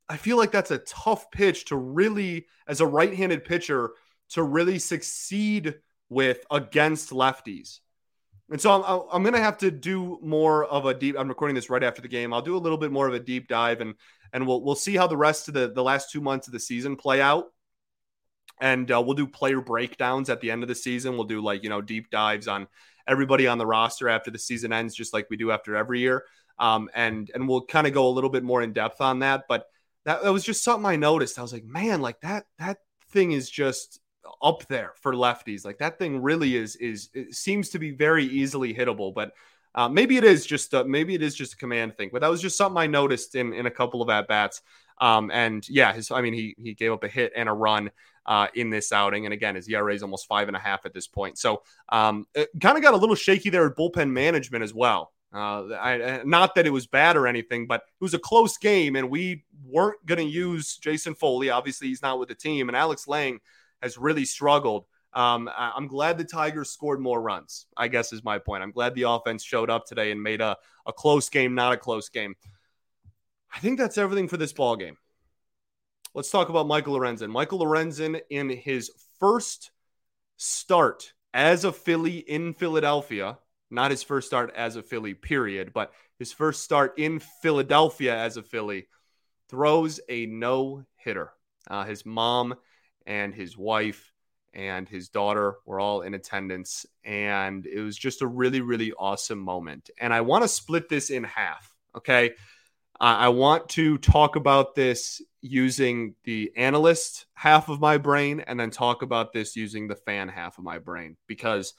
I 0.10 0.18
feel 0.18 0.38
like 0.38 0.52
that's 0.52 0.72
a 0.72 0.80
tough 0.80 1.30
pitch 1.32 1.66
to 1.66 1.76
really, 1.76 2.48
as 2.68 2.82
a 2.82 2.88
right 2.88 3.14
handed 3.14 3.46
pitcher, 3.46 3.92
to 4.30 4.44
really 4.44 4.80
succeed 4.80 5.76
with 6.10 6.46
against 6.52 7.12
lefties. 7.12 7.80
And 8.50 8.60
so 8.60 8.84
I'm, 8.84 9.08
I'm 9.12 9.24
going 9.24 9.34
to 9.34 9.42
have 9.42 9.58
to 9.60 9.72
do 9.72 10.20
more 10.22 10.66
of 10.66 10.86
a 10.86 10.94
deep. 10.94 11.16
I'm 11.18 11.28
recording 11.30 11.56
this 11.56 11.70
right 11.70 11.84
after 11.84 12.02
the 12.02 12.08
game. 12.08 12.34
I'll 12.34 12.42
do 12.42 12.56
a 12.56 12.60
little 12.60 12.78
bit 12.78 12.92
more 12.92 13.08
of 13.08 13.14
a 13.14 13.20
deep 13.20 13.48
dive 13.48 13.82
and 13.82 13.96
and 14.34 14.48
we'll 14.48 14.62
we'll 14.64 14.76
see 14.76 14.96
how 14.96 15.08
the 15.08 15.18
rest 15.18 15.48
of 15.48 15.54
the 15.54 15.72
the 15.72 15.84
last 15.84 16.12
two 16.12 16.20
months 16.20 16.48
of 16.48 16.54
the 16.54 16.60
season 16.60 16.96
play 16.96 17.22
out. 17.22 17.46
And 18.60 18.92
uh, 18.92 19.02
we'll 19.02 19.16
do 19.16 19.28
player 19.28 19.62
breakdowns 19.62 20.30
at 20.30 20.42
the 20.42 20.52
end 20.52 20.64
of 20.64 20.70
the 20.70 20.76
season. 20.76 21.14
We'll 21.14 21.24
do 21.26 21.42
like 21.42 21.64
you 21.64 21.70
know 21.70 21.82
deep 21.82 22.10
dives 22.10 22.48
on 22.48 22.68
everybody 23.08 23.48
on 23.48 23.58
the 23.58 23.66
roster 23.66 24.10
after 24.10 24.32
the 24.32 24.40
season 24.40 24.74
ends, 24.74 24.96
just 24.96 25.14
like 25.14 25.30
we 25.30 25.38
do 25.38 25.52
after 25.52 25.76
every 25.76 26.00
year. 26.00 26.24
Um, 26.60 26.90
and 26.94 27.32
and 27.34 27.48
we'll 27.48 27.66
kind 27.66 27.88
of 27.88 27.94
go 27.94 28.08
a 28.08 28.12
little 28.14 28.30
bit 28.30 28.44
more 28.44 28.62
in 28.62 28.74
depth 28.74 29.02
on 29.02 29.20
that. 29.20 29.46
But 29.48 29.68
that, 30.06 30.24
that 30.24 30.34
was 30.34 30.44
just 30.44 30.64
something 30.64 30.86
I 30.86 30.96
noticed. 30.96 31.40
I 31.40 31.42
was 31.42 31.54
like, 31.54 31.66
man, 31.66 32.02
like 32.02 32.22
that 32.22 32.46
that 32.60 32.78
thing 33.12 33.32
is 33.32 33.50
just 33.50 34.00
up 34.42 34.68
there 34.68 34.94
for 35.02 35.14
lefties. 35.14 35.66
Like 35.66 35.80
that 35.80 35.98
thing 35.98 36.22
really 36.22 36.56
is 36.56 36.76
is 36.76 37.10
seems 37.32 37.70
to 37.70 37.80
be 37.80 37.92
very 37.92 38.26
easily 38.26 38.74
hittable, 38.74 39.14
but 39.14 39.34
uh, 39.76 39.90
maybe 39.90 40.18
it 40.18 40.24
is 40.24 40.46
just 40.46 40.74
a, 40.74 40.84
maybe 40.84 41.16
it 41.16 41.24
is 41.24 41.36
just 41.36 41.54
a 41.54 41.58
command 41.58 41.98
thing. 41.98 42.10
But 42.12 42.22
that 42.22 42.30
was 42.30 42.42
just 42.42 42.58
something 42.58 42.78
I 42.78 42.88
noticed 42.88 43.36
in 43.36 43.54
in 43.54 43.66
a 43.66 43.72
couple 43.72 44.02
of 44.02 44.10
at 44.10 44.28
bats. 44.28 44.62
Um, 45.00 45.32
and 45.32 45.68
yeah, 45.70 45.94
his 45.94 46.12
I 46.12 46.22
mean 46.22 46.34
he 46.34 46.56
he 46.58 46.74
gave 46.74 46.92
up 46.92 47.04
a 47.04 47.08
hit 47.08 47.34
and 47.36 47.50
a 47.50 47.54
run 47.54 47.92
uh, 48.26 48.48
in 48.54 48.70
this 48.70 48.92
outing, 48.92 49.26
and 49.26 49.34
again 49.34 49.56
his 49.56 49.68
ERA 49.68 49.94
is 49.94 50.04
almost 50.04 50.28
five 50.28 50.48
and 50.48 50.58
a 50.58 50.60
half 50.60 50.86
at 50.86 50.94
this 50.94 51.08
point. 51.08 51.38
So 51.38 51.64
um, 51.90 52.26
kind 52.36 52.78
of 52.78 52.84
got 52.84 52.94
a 52.94 52.98
little 52.98 53.16
shaky 53.16 53.50
there 53.50 53.66
at 53.66 53.76
bullpen 53.76 54.12
management 54.12 54.64
as 54.64 54.74
well. 54.74 55.13
Uh, 55.34 55.74
I, 55.74 56.22
not 56.26 56.56
that 56.56 56.68
it 56.68 56.70
was 56.70 56.86
bad 56.86 57.18
or 57.18 57.26
anything, 57.26 57.66
but 57.66 57.82
it 57.82 58.04
was 58.04 58.14
a 58.14 58.20
close 58.20 58.58
game, 58.58 58.96
and 58.96 59.10
we 59.10 59.46
weren't 59.66 60.06
going 60.06 60.20
to 60.20 60.32
use 60.32 60.78
Jason 60.78 61.16
Foley. 61.16 61.50
Obviously, 61.50 61.88
he's 61.88 62.04
not 62.04 62.20
with 62.20 62.30
the 62.30 62.36
team, 62.36 62.70
and 62.70 62.78
Alex 62.78 63.08
Lange 63.08 63.40
has 63.82 63.98
really 63.98 64.26
struggled. 64.26 64.86
Um, 65.14 65.50
I'm 65.56 65.88
glad 65.88 66.18
the 66.18 66.24
Tigers 66.24 66.70
scored 66.70 67.00
more 67.00 67.22
runs, 67.22 67.68
I 67.78 67.88
guess 67.88 68.14
is 68.14 68.24
my 68.24 68.40
point. 68.40 68.64
I'm 68.64 68.72
glad 68.72 68.96
the 68.96 69.10
offense 69.10 69.44
showed 69.44 69.70
up 69.70 69.86
today 69.86 70.12
and 70.12 70.22
made 70.22 70.42
a, 70.42 70.58
a 70.86 70.94
close 70.94 71.30
game, 71.30 71.56
not 71.56 71.74
a 71.74 71.78
close 71.78 72.10
game. 72.10 72.36
I 73.54 73.60
think 73.60 73.78
that's 73.78 73.98
everything 73.98 74.28
for 74.28 74.38
this 74.38 74.54
ball 74.54 74.76
game. 74.76 74.98
Let's 76.16 76.32
talk 76.32 76.50
about 76.50 76.68
Michael 76.68 76.98
Lorenzen. 76.98 77.30
Michael 77.30 77.60
Lorenzen 77.60 78.22
in 78.30 78.50
his 78.50 78.92
first 79.20 79.72
start 80.38 81.14
as 81.34 81.64
a 81.64 81.72
Philly 81.72 82.18
in 82.18 82.54
Philadelphia, 82.54 83.38
not 83.70 83.92
his 83.92 84.04
first 84.04 84.28
start 84.28 84.54
as 84.56 84.76
a 84.76 84.84
Philly, 84.84 85.14
period, 85.14 85.72
but 85.74 85.92
his 86.20 86.32
first 86.32 86.64
start 86.64 86.98
in 86.98 87.20
Philadelphia 87.20 88.16
as 88.16 88.38
a 88.38 88.44
Philly, 88.44 88.88
throws 89.50 90.00
a 90.10 90.26
no 90.26 90.86
hitter. 90.96 91.32
Uh, 91.70 91.84
his 91.86 92.06
mom 92.06 92.56
and 93.06 93.34
his 93.34 93.58
wife 93.58 94.12
and 94.54 94.88
his 94.88 95.10
daughter 95.10 95.56
were 95.66 95.80
all 95.80 96.02
in 96.02 96.14
attendance. 96.14 96.86
And 97.04 97.66
it 97.66 97.82
was 97.82 97.98
just 97.98 98.22
a 98.22 98.28
really, 98.28 98.62
really 98.62 98.94
awesome 98.94 99.40
moment. 99.40 99.90
And 100.00 100.14
I 100.14 100.22
want 100.22 100.44
to 100.44 100.48
split 100.48 100.90
this 100.90 101.10
in 101.10 101.24
half. 101.24 101.74
Okay. 101.96 102.32
I 103.00 103.30
want 103.30 103.70
to 103.70 103.98
talk 103.98 104.36
about 104.36 104.76
this 104.76 105.22
using 105.42 106.16
the 106.24 106.52
analyst 106.56 107.26
half 107.34 107.68
of 107.68 107.82
my 107.82 107.98
brain 107.98 108.40
and 108.40 108.58
then 108.58 108.70
talk 108.70 109.02
about 109.02 109.34
this 109.34 109.56
using 109.56 109.88
the 109.88 109.96
fan 109.96 110.30
half 110.30 110.58
of 110.58 110.64
my 110.64 110.78
brain 110.78 111.18
because 111.28 111.74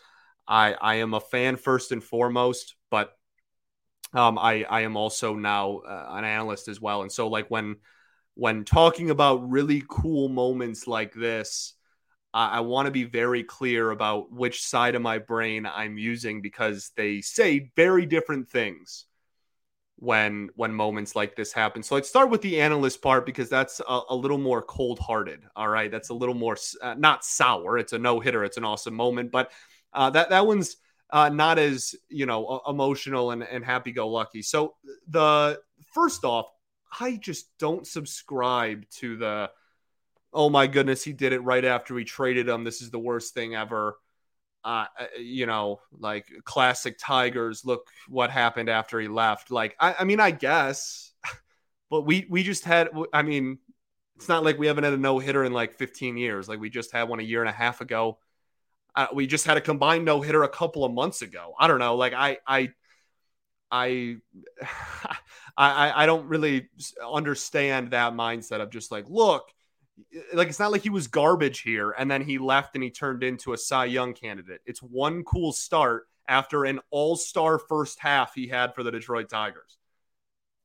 I, 0.46 0.74
I 0.74 0.94
am 0.96 1.14
a 1.14 1.20
fan 1.20 1.56
first 1.56 1.92
and 1.92 2.02
foremost, 2.02 2.74
but 2.90 3.16
um, 4.12 4.38
I, 4.38 4.64
I 4.64 4.82
am 4.82 4.96
also 4.96 5.34
now 5.34 5.78
uh, 5.78 6.08
an 6.10 6.24
analyst 6.24 6.68
as 6.68 6.80
well. 6.80 7.02
And 7.02 7.10
so, 7.10 7.28
like, 7.28 7.50
when 7.50 7.76
when 8.34 8.64
talking 8.64 9.10
about 9.10 9.48
really 9.48 9.82
cool 9.88 10.28
moments 10.28 10.86
like 10.86 11.14
this, 11.14 11.74
I 12.36 12.60
want 12.60 12.86
to 12.86 12.90
be 12.90 13.04
very 13.04 13.44
clear 13.44 13.92
about 13.92 14.32
which 14.32 14.60
side 14.66 14.96
of 14.96 15.02
my 15.02 15.18
brain 15.18 15.66
I'm 15.66 15.96
using 15.96 16.42
because 16.42 16.90
they 16.96 17.20
say 17.20 17.70
very 17.76 18.06
different 18.06 18.48
things 18.48 19.06
when 19.96 20.50
when 20.56 20.74
moments 20.74 21.14
like 21.14 21.36
this 21.36 21.52
happen. 21.52 21.84
So 21.84 21.94
let's 21.94 22.08
start 22.08 22.30
with 22.30 22.42
the 22.42 22.60
analyst 22.60 23.02
part 23.02 23.24
because 23.24 23.48
that's 23.48 23.80
a, 23.88 24.00
a 24.10 24.16
little 24.16 24.38
more 24.38 24.62
cold 24.62 24.98
hearted. 24.98 25.44
All 25.54 25.68
right, 25.68 25.92
that's 25.92 26.08
a 26.08 26.14
little 26.14 26.34
more 26.34 26.56
uh, 26.82 26.94
not 26.94 27.24
sour. 27.24 27.78
It's 27.78 27.92
a 27.92 27.98
no 28.00 28.18
hitter. 28.18 28.42
It's 28.42 28.56
an 28.56 28.64
awesome 28.64 28.94
moment, 28.94 29.30
but 29.30 29.52
uh, 29.94 30.10
that 30.10 30.30
that 30.30 30.46
one's 30.46 30.76
uh, 31.10 31.28
not 31.28 31.58
as 31.58 31.94
you 32.08 32.26
know 32.26 32.60
emotional 32.68 33.30
and, 33.30 33.42
and 33.42 33.64
happy 33.64 33.92
go 33.92 34.08
lucky. 34.08 34.42
So 34.42 34.74
the 35.08 35.60
first 35.92 36.24
off, 36.24 36.46
I 37.00 37.16
just 37.16 37.56
don't 37.58 37.86
subscribe 37.86 38.88
to 38.96 39.16
the 39.16 39.50
oh 40.34 40.50
my 40.50 40.66
goodness, 40.66 41.04
he 41.04 41.12
did 41.12 41.32
it 41.32 41.40
right 41.40 41.64
after 41.64 41.94
we 41.94 42.04
traded 42.04 42.48
him. 42.48 42.64
This 42.64 42.82
is 42.82 42.90
the 42.90 42.98
worst 42.98 43.34
thing 43.34 43.54
ever. 43.54 43.96
Uh, 44.64 44.86
uh, 44.98 45.06
you 45.18 45.46
know, 45.46 45.80
like 45.92 46.26
classic 46.44 46.96
Tigers. 46.98 47.64
Look 47.64 47.86
what 48.08 48.30
happened 48.30 48.68
after 48.68 48.98
he 48.98 49.08
left. 49.08 49.50
Like, 49.50 49.76
I, 49.78 49.94
I 50.00 50.04
mean, 50.04 50.20
I 50.20 50.32
guess, 50.32 51.12
but 51.90 52.02
we 52.02 52.26
we 52.28 52.42
just 52.42 52.64
had. 52.64 52.88
I 53.12 53.22
mean, 53.22 53.58
it's 54.16 54.28
not 54.28 54.44
like 54.44 54.58
we 54.58 54.66
haven't 54.66 54.84
had 54.84 54.92
a 54.92 54.98
no 54.98 55.18
hitter 55.18 55.44
in 55.44 55.52
like 55.52 55.74
15 55.74 56.16
years. 56.16 56.48
Like 56.48 56.60
we 56.60 56.70
just 56.70 56.92
had 56.92 57.04
one 57.04 57.20
a 57.20 57.24
year 57.24 57.40
and 57.40 57.48
a 57.48 57.52
half 57.52 57.80
ago. 57.80 58.18
Uh, 58.96 59.08
we 59.12 59.26
just 59.26 59.44
had 59.46 59.56
a 59.56 59.60
combined 59.60 60.04
no 60.04 60.20
hitter 60.20 60.42
a 60.44 60.48
couple 60.48 60.84
of 60.84 60.92
months 60.92 61.22
ago. 61.22 61.54
I 61.58 61.66
don't 61.66 61.80
know. 61.80 61.96
Like 61.96 62.12
I 62.12 62.38
I 62.46 62.70
I, 63.74 64.16
I, 65.56 66.04
I 66.04 66.06
don't 66.06 66.28
really 66.28 66.68
understand 67.04 67.90
that 67.90 68.12
mindset 68.12 68.60
of 68.60 68.70
just 68.70 68.92
like, 68.92 69.06
look, 69.08 69.50
like 70.32 70.48
it's 70.48 70.58
not 70.58 70.72
like 70.72 70.82
he 70.82 70.90
was 70.90 71.06
garbage 71.06 71.60
here 71.60 71.92
and 71.96 72.10
then 72.10 72.22
he 72.22 72.38
left 72.38 72.74
and 72.74 72.82
he 72.82 72.90
turned 72.90 73.22
into 73.22 73.52
a 73.52 73.58
Cy 73.58 73.86
Young 73.86 74.14
candidate. 74.14 74.60
It's 74.66 74.80
one 74.80 75.24
cool 75.24 75.52
start 75.52 76.08
after 76.28 76.64
an 76.64 76.80
all-star 76.90 77.58
first 77.58 77.98
half 78.00 78.34
he 78.34 78.48
had 78.48 78.74
for 78.74 78.82
the 78.82 78.90
Detroit 78.90 79.28
Tigers. 79.28 79.78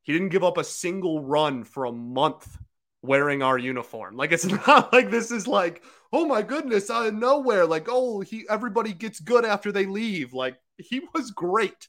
He 0.02 0.14
didn't 0.14 0.30
give 0.30 0.44
up 0.44 0.58
a 0.58 0.64
single 0.64 1.22
run 1.24 1.64
for 1.64 1.86
a 1.86 1.92
month 1.92 2.58
wearing 3.02 3.42
our 3.42 3.58
uniform. 3.58 4.16
Like 4.16 4.32
it's 4.32 4.46
not 4.68 4.92
like 4.94 5.10
this 5.10 5.32
is 5.32 5.48
like, 5.48 5.84
oh 6.12 6.26
my 6.26 6.42
goodness, 6.42 6.90
out 6.90 7.08
of 7.08 7.14
nowhere. 7.14 7.66
Like, 7.66 7.88
oh, 7.90 8.22
he 8.22 8.46
everybody 8.50 8.94
gets 8.94 9.20
good 9.20 9.46
after 9.46 9.72
they 9.72 9.86
leave. 9.86 10.34
Like 10.34 10.58
he 10.78 11.02
was 11.14 11.32
great 11.32 11.88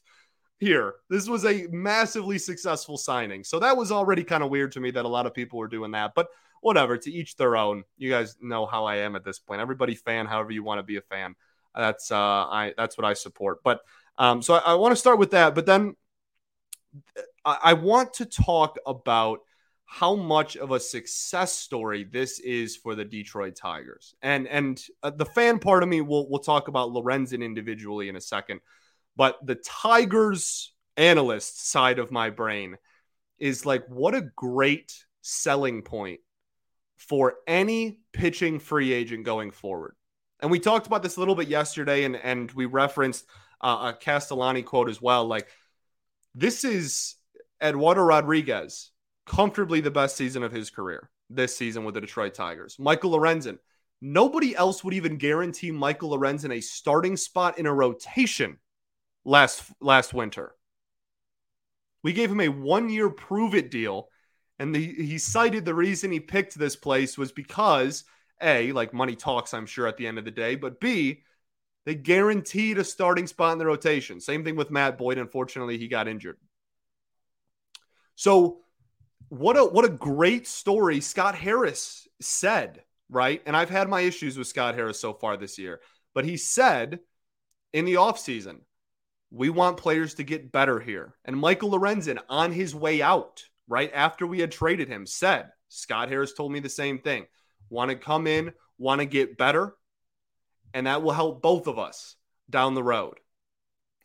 here. 0.59 0.95
This 1.09 1.27
was 1.27 1.45
a 1.45 1.67
massively 1.71 2.37
successful 2.37 2.97
signing. 2.97 3.43
So 3.43 3.59
that 3.59 3.75
was 3.75 3.91
already 3.91 4.23
kind 4.23 4.43
of 4.43 4.49
weird 4.49 4.71
to 4.73 4.79
me 4.79 4.91
that 4.91 5.05
a 5.05 5.09
lot 5.09 5.25
of 5.25 5.33
people 5.33 5.59
were 5.59 5.67
doing 5.67 5.91
that. 5.91 6.13
But 6.15 6.27
whatever, 6.61 6.97
to 6.97 7.11
each 7.11 7.35
their 7.35 7.57
own. 7.57 7.83
You 7.97 8.09
guys 8.09 8.37
know 8.41 8.65
how 8.65 8.85
I 8.85 8.97
am 8.97 9.15
at 9.15 9.25
this 9.25 9.39
point. 9.39 9.61
Everybody 9.61 9.95
fan, 9.95 10.27
however 10.27 10.51
you 10.51 10.63
want 10.63 10.79
to 10.79 10.83
be 10.83 10.97
a 10.97 11.01
fan. 11.01 11.35
That's 11.75 12.11
uh 12.11 12.15
I 12.15 12.73
that's 12.77 12.97
what 12.97 13.05
I 13.05 13.13
support. 13.13 13.63
But 13.63 13.81
um 14.17 14.41
so 14.41 14.53
I, 14.53 14.59
I 14.59 14.73
want 14.75 14.91
to 14.91 14.97
start 14.97 15.19
with 15.19 15.31
that, 15.31 15.55
but 15.55 15.65
then 15.65 15.95
I, 17.45 17.57
I 17.63 17.73
want 17.73 18.13
to 18.15 18.25
talk 18.25 18.77
about 18.85 19.39
how 19.93 20.15
much 20.15 20.55
of 20.55 20.71
a 20.71 20.79
success 20.79 21.51
story 21.51 22.05
this 22.05 22.39
is 22.39 22.77
for 22.77 22.95
the 22.95 23.03
Detroit 23.03 23.57
Tigers. 23.57 24.15
And 24.21 24.47
and 24.47 24.81
uh, 25.03 25.09
the 25.09 25.25
fan 25.25 25.59
part 25.59 25.83
of 25.83 25.89
me 25.89 25.99
will 25.99 26.29
we'll 26.29 26.39
talk 26.39 26.69
about 26.69 26.91
Lorenzen 26.91 27.43
individually 27.43 28.07
in 28.07 28.15
a 28.15 28.21
second. 28.21 28.61
But 29.17 29.45
the 29.45 29.55
Tigers 29.55 30.73
analyst 30.95 31.69
side 31.69 31.99
of 31.99 32.09
my 32.09 32.29
brain 32.29 32.77
is 33.37 33.65
like, 33.65 33.85
what 33.89 34.15
a 34.15 34.29
great 34.33 34.95
selling 35.23 35.81
point 35.81 36.21
for 36.95 37.35
any 37.45 37.99
pitching 38.13 38.59
free 38.59 38.93
agent 38.93 39.25
going 39.25 39.51
forward. 39.51 39.97
And 40.39 40.49
we 40.49 40.59
talked 40.59 40.87
about 40.87 41.03
this 41.03 41.17
a 41.17 41.19
little 41.19 41.35
bit 41.35 41.49
yesterday, 41.49 42.05
and, 42.05 42.15
and 42.15 42.49
we 42.53 42.65
referenced 42.65 43.25
uh, 43.59 43.91
a 43.93 43.97
Castellani 43.99 44.63
quote 44.63 44.89
as 44.89 45.01
well. 45.01 45.25
Like, 45.25 45.49
this 46.33 46.63
is 46.63 47.15
Eduardo 47.61 48.03
Rodriguez, 48.03 48.90
comfortably 49.25 49.81
the 49.81 49.91
best 49.91 50.15
season 50.15 50.43
of 50.43 50.51
his 50.51 50.69
career 50.69 51.09
this 51.29 51.55
season 51.55 51.83
with 51.83 51.95
the 51.95 52.01
Detroit 52.01 52.33
Tigers. 52.33 52.77
Michael 52.79 53.11
Lorenzen, 53.11 53.57
nobody 54.01 54.55
else 54.55 54.83
would 54.83 54.93
even 54.93 55.17
guarantee 55.17 55.71
Michael 55.71 56.17
Lorenzen 56.17 56.55
a 56.55 56.61
starting 56.61 57.15
spot 57.17 57.57
in 57.57 57.65
a 57.65 57.73
rotation 57.73 58.57
last 59.23 59.63
last 59.79 60.13
winter. 60.13 60.55
We 62.03 62.13
gave 62.13 62.31
him 62.31 62.41
a 62.41 62.49
one 62.49 62.89
year 62.89 63.09
prove 63.09 63.53
it 63.53 63.71
deal, 63.71 64.09
and 64.59 64.73
the, 64.73 64.83
he 64.83 65.17
cited 65.17 65.65
the 65.65 65.75
reason 65.75 66.11
he 66.11 66.19
picked 66.19 66.57
this 66.57 66.75
place 66.75 67.17
was 67.17 67.31
because 67.31 68.03
a 68.41 68.71
like 68.71 68.93
money 68.93 69.15
talks, 69.15 69.53
I'm 69.53 69.67
sure 69.67 69.87
at 69.87 69.97
the 69.97 70.07
end 70.07 70.17
of 70.17 70.25
the 70.25 70.31
day, 70.31 70.55
but 70.55 70.79
b 70.79 71.23
they 71.85 71.95
guaranteed 71.95 72.77
a 72.77 72.83
starting 72.83 73.25
spot 73.25 73.53
in 73.53 73.57
the 73.57 73.65
rotation. 73.65 74.21
Same 74.21 74.43
thing 74.43 74.55
with 74.55 74.69
Matt 74.69 74.97
Boyd. 74.97 75.17
Unfortunately, 75.17 75.79
he 75.79 75.87
got 75.87 76.07
injured. 76.07 76.37
So 78.15 78.59
what 79.29 79.57
a 79.57 79.65
what 79.65 79.85
a 79.85 79.89
great 79.89 80.47
story 80.47 81.01
Scott 81.01 81.35
Harris 81.35 82.07
said 82.21 82.83
right? 83.11 83.41
And 83.45 83.55
I've 83.55 83.69
had 83.69 83.89
my 83.89 84.01
issues 84.01 84.37
with 84.37 84.47
Scott 84.47 84.73
Harris 84.73 84.99
so 84.99 85.13
far 85.13 85.37
this 85.37 85.59
year, 85.59 85.81
but 86.15 86.25
he 86.25 86.37
said 86.37 86.99
in 87.73 87.85
the 87.85 87.95
offseason, 87.95 88.61
we 89.29 89.49
want 89.49 89.77
players 89.77 90.15
to 90.15 90.23
get 90.23 90.51
better 90.51 90.79
here. 90.79 91.13
And 91.25 91.37
Michael 91.37 91.71
Lorenzen, 91.71 92.19
on 92.29 92.51
his 92.51 92.73
way 92.73 93.01
out, 93.01 93.43
right 93.67 93.91
after 93.93 94.25
we 94.25 94.39
had 94.39 94.51
traded 94.51 94.87
him, 94.87 95.05
said, 95.05 95.49
Scott 95.69 96.09
Harris 96.09 96.33
told 96.33 96.51
me 96.51 96.59
the 96.59 96.69
same 96.69 96.99
thing. 96.99 97.27
Want 97.69 97.91
to 97.91 97.95
come 97.95 98.27
in, 98.27 98.51
want 98.77 98.99
to 98.99 99.05
get 99.05 99.37
better, 99.37 99.75
and 100.73 100.87
that 100.87 101.01
will 101.01 101.11
help 101.11 101.41
both 101.41 101.67
of 101.67 101.79
us 101.79 102.15
down 102.49 102.73
the 102.73 102.83
road. 102.83 103.19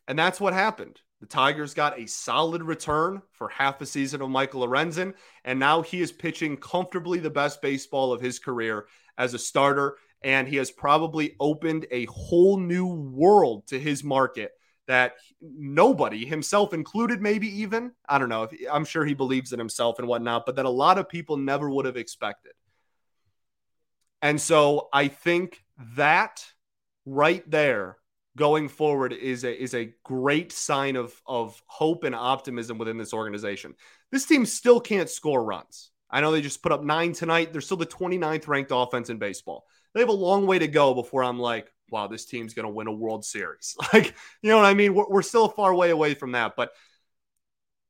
And 0.07 0.17
that's 0.17 0.39
what 0.39 0.53
happened. 0.53 1.01
The 1.19 1.25
Tigers 1.25 1.73
got 1.73 1.99
a 1.99 2.05
solid 2.05 2.61
return 2.61 3.21
for 3.31 3.49
half 3.49 3.81
a 3.81 3.85
season 3.85 4.21
of 4.21 4.29
Michael 4.29 4.67
Lorenzen, 4.67 5.13
and 5.43 5.59
now 5.59 5.81
he 5.81 6.01
is 6.01 6.11
pitching 6.11 6.57
comfortably 6.57 7.19
the 7.19 7.29
best 7.29 7.61
baseball 7.61 8.13
of 8.13 8.21
his 8.21 8.37
career 8.37 8.87
as 9.17 9.33
a 9.33 9.39
starter. 9.39 9.97
And 10.23 10.47
he 10.47 10.57
has 10.57 10.71
probably 10.71 11.35
opened 11.39 11.85
a 11.91 12.05
whole 12.05 12.57
new 12.59 12.87
world 12.87 13.67
to 13.67 13.79
his 13.79 14.03
market 14.03 14.51
that 14.87 15.13
nobody, 15.41 16.25
himself 16.25 16.73
included, 16.73 17.21
maybe 17.21 17.61
even, 17.61 17.91
I 18.07 18.17
don't 18.17 18.29
know, 18.29 18.47
I'm 18.71 18.85
sure 18.85 19.05
he 19.05 19.13
believes 19.13 19.53
in 19.53 19.59
himself 19.59 19.99
and 19.99 20.07
whatnot, 20.07 20.45
but 20.45 20.55
that 20.55 20.65
a 20.65 20.69
lot 20.69 20.97
of 20.97 21.09
people 21.09 21.37
never 21.37 21.69
would 21.69 21.85
have 21.85 21.97
expected. 21.97 22.53
And 24.21 24.41
so 24.41 24.89
I 24.91 25.07
think 25.09 25.63
that 25.95 26.45
right 27.05 27.47
there 27.49 27.97
going 28.37 28.69
forward 28.69 29.11
is 29.11 29.43
a 29.43 29.61
is 29.61 29.73
a 29.73 29.93
great 30.03 30.53
sign 30.53 30.95
of 30.95 31.19
of 31.25 31.61
hope 31.65 32.05
and 32.05 32.15
optimism 32.15 32.77
within 32.77 32.97
this 32.97 33.13
organization. 33.13 33.75
This 34.11 34.25
team 34.25 34.45
still 34.45 34.79
can't 34.79 35.09
score 35.09 35.43
runs. 35.43 35.91
I 36.09 36.21
know 36.21 36.31
they 36.31 36.41
just 36.41 36.63
put 36.63 36.71
up 36.71 36.83
9 36.83 37.11
tonight. 37.11 37.51
They're 37.51 37.59
still 37.59 37.75
the 37.75 37.85
29th 37.85 38.47
ranked 38.47 38.71
offense 38.73 39.09
in 39.09 39.17
baseball. 39.17 39.65
They 39.93 39.99
have 39.99 40.07
a 40.07 40.13
long 40.13 40.47
way 40.47 40.59
to 40.59 40.67
go 40.69 40.93
before 40.93 41.21
I'm 41.21 41.39
like, 41.39 41.73
wow, 41.89 42.07
this 42.07 42.25
team's 42.25 42.53
going 42.53 42.65
to 42.65 42.71
win 42.71 42.87
a 42.87 42.93
World 42.93 43.25
Series. 43.25 43.75
Like, 43.93 44.15
you 44.41 44.49
know 44.49 44.55
what 44.55 44.65
I 44.65 44.73
mean? 44.73 44.93
We're, 44.93 45.09
we're 45.09 45.21
still 45.21 45.45
a 45.45 45.49
far 45.49 45.75
way 45.75 45.89
away 45.89 46.13
from 46.13 46.31
that. 46.31 46.55
But 46.55 46.71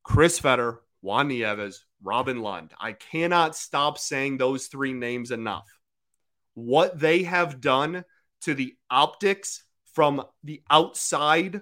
Chris 0.03 0.39
Fetter, 0.39 0.79
Juan 1.01 1.27
Nieves, 1.27 1.85
Robin 2.01 2.41
Lund, 2.41 2.73
I 2.79 2.93
cannot 2.93 3.55
stop 3.55 3.99
saying 3.99 4.37
those 4.37 4.65
three 4.65 4.93
names 4.93 5.29
enough. 5.29 5.67
What 6.55 6.97
they 6.99 7.23
have 7.23 7.61
done 7.61 8.03
to 8.41 8.53
the 8.55 8.75
optics 8.89 9.63
from 9.97 10.23
the 10.43 10.61
outside, 10.69 11.59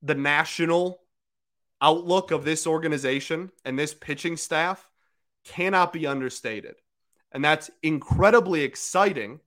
the 0.00 0.14
national 0.14 1.02
outlook 1.82 2.30
of 2.30 2.42
this 2.42 2.66
organization 2.66 3.52
and 3.66 3.78
this 3.78 3.92
pitching 3.92 4.38
staff 4.38 4.88
cannot 5.44 5.92
be 5.92 6.06
understated. 6.06 6.76
And 7.32 7.44
that's 7.44 7.70
incredibly 7.82 8.62
exciting 8.62 9.40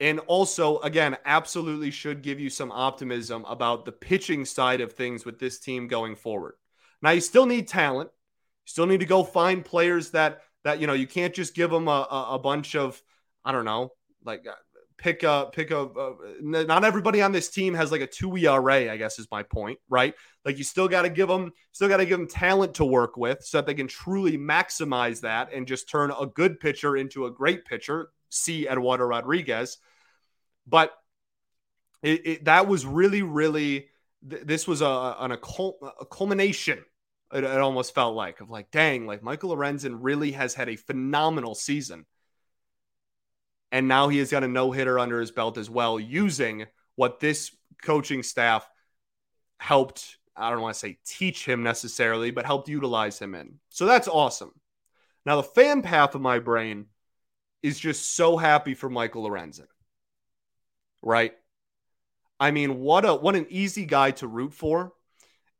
and 0.00 0.18
also, 0.20 0.78
again, 0.78 1.18
absolutely 1.26 1.90
should 1.90 2.22
give 2.22 2.40
you 2.40 2.48
some 2.48 2.72
optimism 2.72 3.44
about 3.44 3.84
the 3.84 3.92
pitching 3.92 4.46
side 4.46 4.80
of 4.80 4.94
things 4.94 5.26
with 5.26 5.38
this 5.38 5.58
team 5.58 5.88
going 5.88 6.16
forward. 6.16 6.54
Now, 7.02 7.10
you 7.10 7.20
still 7.20 7.44
need 7.44 7.68
talent. 7.68 8.08
You 8.08 8.70
still 8.70 8.86
need 8.86 9.00
to 9.00 9.06
go 9.06 9.24
find 9.24 9.62
players 9.62 10.12
that 10.12 10.40
that 10.64 10.80
you 10.80 10.86
know 10.86 10.94
you 10.94 11.06
can't 11.06 11.34
just 11.34 11.54
give 11.54 11.70
them 11.70 11.86
a, 11.86 12.06
a, 12.30 12.38
bunch 12.38 12.74
of 12.74 13.00
I 13.44 13.52
don't 13.52 13.66
know 13.66 13.92
like 14.24 14.46
uh, 14.46 14.54
pick 14.98 15.22
a 15.22 15.50
pick 15.52 15.70
a 15.70 15.80
uh, 15.80 16.14
not 16.40 16.84
everybody 16.84 17.20
on 17.22 17.32
this 17.32 17.50
team 17.50 17.74
has 17.74 17.92
like 17.92 18.00
a 18.00 18.06
two 18.06 18.36
ERA. 18.36 18.90
I 18.90 18.96
guess 18.96 19.18
is 19.18 19.28
my 19.30 19.42
point, 19.42 19.78
right? 19.88 20.14
Like 20.44 20.58
you 20.58 20.64
still 20.64 20.88
got 20.88 21.02
to 21.02 21.08
give 21.08 21.28
them 21.28 21.52
still 21.72 21.88
got 21.88 21.98
to 21.98 22.06
give 22.06 22.18
them 22.18 22.28
talent 22.28 22.74
to 22.74 22.84
work 22.84 23.16
with 23.16 23.44
so 23.44 23.58
that 23.58 23.66
they 23.66 23.74
can 23.74 23.88
truly 23.88 24.38
maximize 24.38 25.20
that 25.20 25.52
and 25.52 25.66
just 25.66 25.88
turn 25.88 26.10
a 26.10 26.26
good 26.26 26.60
pitcher 26.60 26.96
into 26.96 27.26
a 27.26 27.30
great 27.30 27.64
pitcher 27.64 28.10
see 28.30 28.68
Eduardo 28.68 29.04
Rodriguez. 29.04 29.78
But 30.66 30.92
it, 32.02 32.26
it, 32.26 32.44
that 32.44 32.66
was 32.68 32.84
really, 32.84 33.22
really, 33.22 33.88
th- 34.28 34.42
this 34.44 34.66
was 34.66 34.82
a, 34.82 35.16
an, 35.18 35.32
a, 35.32 35.38
cul- 35.38 35.78
a 36.00 36.04
culmination. 36.06 36.84
It, 37.32 37.42
it, 37.42 37.60
almost 37.60 37.94
felt 37.94 38.14
like 38.14 38.40
of 38.40 38.50
like, 38.50 38.70
dang, 38.70 39.06
like 39.06 39.22
Michael 39.22 39.56
Lorenzen 39.56 39.98
really 40.00 40.32
has 40.32 40.54
had 40.54 40.68
a 40.68 40.76
phenomenal 40.76 41.54
season. 41.54 42.06
And 43.72 43.88
now 43.88 44.08
he 44.08 44.18
has 44.18 44.30
got 44.30 44.44
a 44.44 44.48
no 44.48 44.70
hitter 44.70 44.98
under 44.98 45.20
his 45.20 45.32
belt 45.32 45.58
as 45.58 45.68
well, 45.68 45.98
using 45.98 46.66
what 46.94 47.20
this 47.20 47.54
coaching 47.82 48.22
staff 48.22 48.68
helped, 49.58 50.16
I 50.36 50.50
don't 50.50 50.60
want 50.60 50.74
to 50.74 50.80
say 50.80 50.98
teach 51.04 51.44
him 51.44 51.62
necessarily, 51.62 52.30
but 52.30 52.46
helped 52.46 52.68
utilize 52.68 53.18
him 53.18 53.34
in. 53.34 53.54
So 53.70 53.86
that's 53.86 54.08
awesome. 54.08 54.52
Now, 55.24 55.36
the 55.36 55.42
fan 55.42 55.82
path 55.82 56.14
of 56.14 56.20
my 56.20 56.38
brain 56.38 56.86
is 57.62 57.78
just 57.78 58.14
so 58.14 58.36
happy 58.36 58.74
for 58.74 58.88
Michael 58.88 59.28
Lorenzen. 59.28 59.66
Right? 61.02 61.32
I 62.38 62.50
mean, 62.50 62.80
what 62.80 63.04
a 63.04 63.14
what 63.14 63.36
an 63.36 63.46
easy 63.48 63.86
guy 63.86 64.12
to 64.12 64.26
root 64.26 64.52
for. 64.52 64.92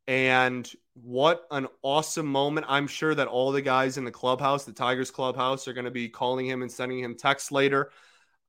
And 0.07 0.71
what 1.03 1.45
an 1.51 1.67
awesome 1.81 2.25
moment. 2.25 2.65
I'm 2.69 2.87
sure 2.87 3.13
that 3.13 3.27
all 3.27 3.51
the 3.51 3.61
guys 3.61 3.97
in 3.97 4.03
the 4.03 4.11
clubhouse, 4.11 4.65
the 4.65 4.71
Tigers 4.71 5.11
clubhouse, 5.11 5.67
are 5.67 5.73
going 5.73 5.85
to 5.85 5.91
be 5.91 6.09
calling 6.09 6.47
him 6.47 6.61
and 6.61 6.71
sending 6.71 6.99
him 6.99 7.15
texts 7.15 7.51
later. 7.51 7.91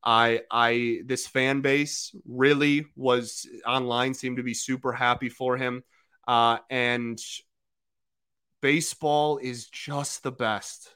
I 0.02 0.42
I 0.50 1.00
this 1.04 1.26
fan 1.26 1.60
base 1.60 2.14
really 2.24 2.86
was 2.96 3.46
online 3.66 4.14
seemed 4.14 4.36
to 4.36 4.42
be 4.42 4.54
super 4.54 4.92
happy 4.92 5.28
for 5.28 5.56
him. 5.56 5.82
Uh, 6.26 6.58
and 6.70 7.20
baseball 8.60 9.38
is 9.38 9.66
just 9.68 10.22
the 10.22 10.32
best. 10.32 10.94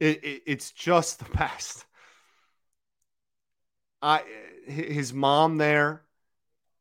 It, 0.00 0.24
it, 0.24 0.42
it's 0.46 0.70
just 0.70 1.18
the 1.18 1.30
best. 1.36 1.84
I 4.00 4.22
his 4.66 5.12
mom 5.12 5.56
there 5.56 6.03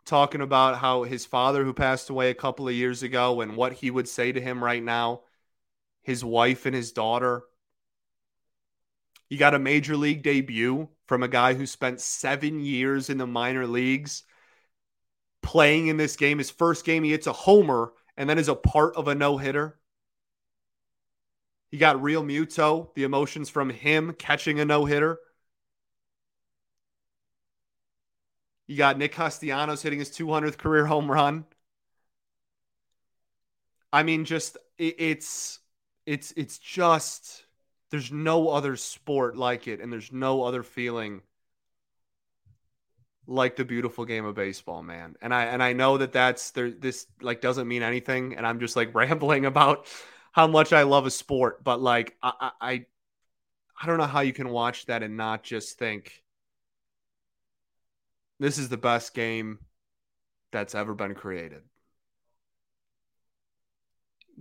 talking 0.05 0.41
about 0.41 0.77
how 0.77 1.03
his 1.03 1.25
father 1.25 1.63
who 1.63 1.73
passed 1.73 2.09
away 2.09 2.29
a 2.29 2.35
couple 2.35 2.67
of 2.67 2.73
years 2.73 3.03
ago 3.03 3.41
and 3.41 3.55
what 3.55 3.73
he 3.73 3.89
would 3.89 4.07
say 4.07 4.31
to 4.31 4.41
him 4.41 4.63
right 4.63 4.83
now, 4.83 5.21
his 6.01 6.23
wife 6.23 6.65
and 6.65 6.75
his 6.75 6.91
daughter. 6.91 7.43
You 9.29 9.37
got 9.37 9.55
a 9.55 9.59
major 9.59 9.95
league 9.95 10.21
debut 10.21 10.89
from 11.05 11.23
a 11.23 11.27
guy 11.27 11.53
who 11.53 11.65
spent 11.65 12.01
7 12.01 12.59
years 12.59 13.09
in 13.09 13.17
the 13.17 13.27
minor 13.27 13.65
leagues 13.65 14.23
playing 15.41 15.87
in 15.87 15.97
this 15.97 16.15
game. 16.15 16.37
His 16.37 16.51
first 16.51 16.85
game 16.85 17.03
he 17.03 17.11
hits 17.11 17.27
a 17.27 17.33
homer 17.33 17.93
and 18.15 18.29
then 18.29 18.37
is 18.37 18.49
a 18.49 18.55
part 18.55 18.95
of 18.95 19.07
a 19.07 19.15
no-hitter. 19.15 19.79
You 21.71 21.79
got 21.79 21.97
Realmuto, 21.97 22.93
the 22.93 23.03
emotions 23.03 23.49
from 23.49 23.69
him 23.71 24.13
catching 24.19 24.59
a 24.59 24.65
no 24.65 24.85
hitter. 24.85 25.17
You 28.67 28.77
got 28.77 28.97
Nick 28.97 29.11
Castellanos 29.13 29.81
hitting 29.81 29.99
his 29.99 30.09
200th 30.09 30.57
career 30.57 30.85
home 30.85 31.11
run. 31.11 31.45
I 33.91 34.03
mean, 34.03 34.25
just 34.25 34.57
it, 34.77 34.95
it's 34.97 35.59
it's 36.05 36.33
it's 36.35 36.57
just 36.57 37.45
there's 37.91 38.11
no 38.11 38.49
other 38.49 38.75
sport 38.75 39.37
like 39.37 39.67
it, 39.67 39.79
and 39.79 39.91
there's 39.91 40.11
no 40.11 40.43
other 40.43 40.63
feeling 40.63 41.21
like 43.25 43.55
the 43.55 43.65
beautiful 43.65 44.05
game 44.05 44.25
of 44.25 44.35
baseball, 44.35 44.83
man. 44.83 45.15
And 45.21 45.33
I 45.33 45.45
and 45.45 45.63
I 45.63 45.73
know 45.73 45.97
that 45.97 46.11
that's 46.11 46.51
there. 46.51 46.71
This 46.71 47.07
like 47.21 47.41
doesn't 47.41 47.67
mean 47.67 47.83
anything, 47.83 48.35
and 48.35 48.45
I'm 48.45 48.59
just 48.59 48.75
like 48.75 48.93
rambling 48.95 49.45
about 49.45 49.87
how 50.31 50.47
much 50.47 50.73
I 50.73 50.83
love 50.83 51.05
a 51.05 51.11
sport, 51.11 51.63
but 51.63 51.81
like 51.81 52.15
I, 52.21 52.51
I 52.59 52.85
I 53.81 53.85
don't 53.87 53.97
know 53.97 54.05
how 54.05 54.21
you 54.21 54.33
can 54.33 54.49
watch 54.49 54.87
that 54.87 55.03
and 55.03 55.17
not 55.17 55.43
just 55.43 55.77
think 55.77 56.22
this 58.39 58.57
is 58.57 58.69
the 58.69 58.77
best 58.77 59.13
game 59.13 59.59
that's 60.51 60.75
ever 60.75 60.93
been 60.93 61.15
created. 61.15 61.63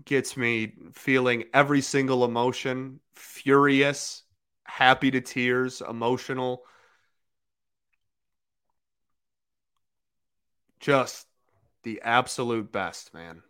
Gets 0.04 0.36
me 0.36 0.72
feeling 0.94 1.44
every 1.52 1.82
single 1.82 2.24
emotion, 2.24 3.00
furious, 3.14 4.22
happy 4.64 5.10
to 5.10 5.20
tears, 5.20 5.82
emotional. 5.86 6.64
Just 10.80 11.26
the 11.82 12.00
absolute 12.02 12.72
best, 12.72 13.14
man. 13.14 13.42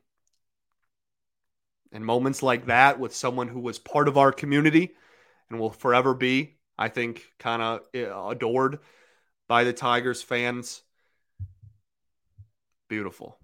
And 1.92 2.04
moments 2.04 2.42
like 2.42 2.66
that 2.66 2.98
with 2.98 3.14
someone 3.14 3.48
who 3.48 3.60
was 3.60 3.78
part 3.78 4.08
of 4.08 4.16
our 4.16 4.32
community 4.32 4.94
and 5.50 5.60
will 5.60 5.70
forever 5.70 6.14
be, 6.14 6.56
I 6.78 6.88
think, 6.88 7.32
kind 7.38 7.62
of 7.62 7.80
eh, 7.94 8.10
adored 8.10 8.78
by 9.52 9.64
the 9.64 9.72
Tigers 9.74 10.22
fans. 10.22 10.80
Beautiful. 12.88 13.36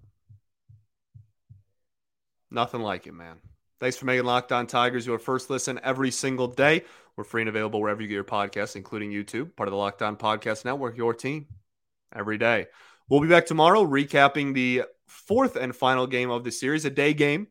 Nothing 2.49 2.81
like 2.81 3.05
it, 3.05 3.13
man. 3.13 3.37
Thanks 3.79 3.95
for 3.95 4.05
making 4.05 4.25
Locked 4.25 4.51
On 4.51 4.65
Tigers 4.65 5.05
your 5.05 5.19
first 5.19 5.51
listen 5.51 5.79
every 5.83 6.09
single 6.09 6.47
day. 6.47 6.83
We're 7.15 7.25
free 7.25 7.43
and 7.43 7.49
available 7.49 7.79
wherever 7.79 8.01
you 8.01 8.07
get 8.07 8.15
your 8.15 8.23
podcasts, 8.23 8.75
including 8.75 9.11
YouTube, 9.11 9.55
part 9.55 9.69
of 9.69 9.71
the 9.71 9.77
Locked 9.77 10.01
On 10.01 10.17
Podcast 10.17 10.65
Network, 10.65 10.97
your 10.97 11.13
team 11.13 11.45
every 12.11 12.39
day. 12.39 12.65
We'll 13.07 13.21
be 13.21 13.27
back 13.27 13.45
tomorrow 13.45 13.85
recapping 13.85 14.55
the 14.55 14.85
fourth 15.05 15.57
and 15.57 15.75
final 15.75 16.07
game 16.07 16.31
of 16.31 16.43
the 16.43 16.51
series, 16.51 16.85
a 16.85 16.89
day 16.89 17.13
game 17.13 17.49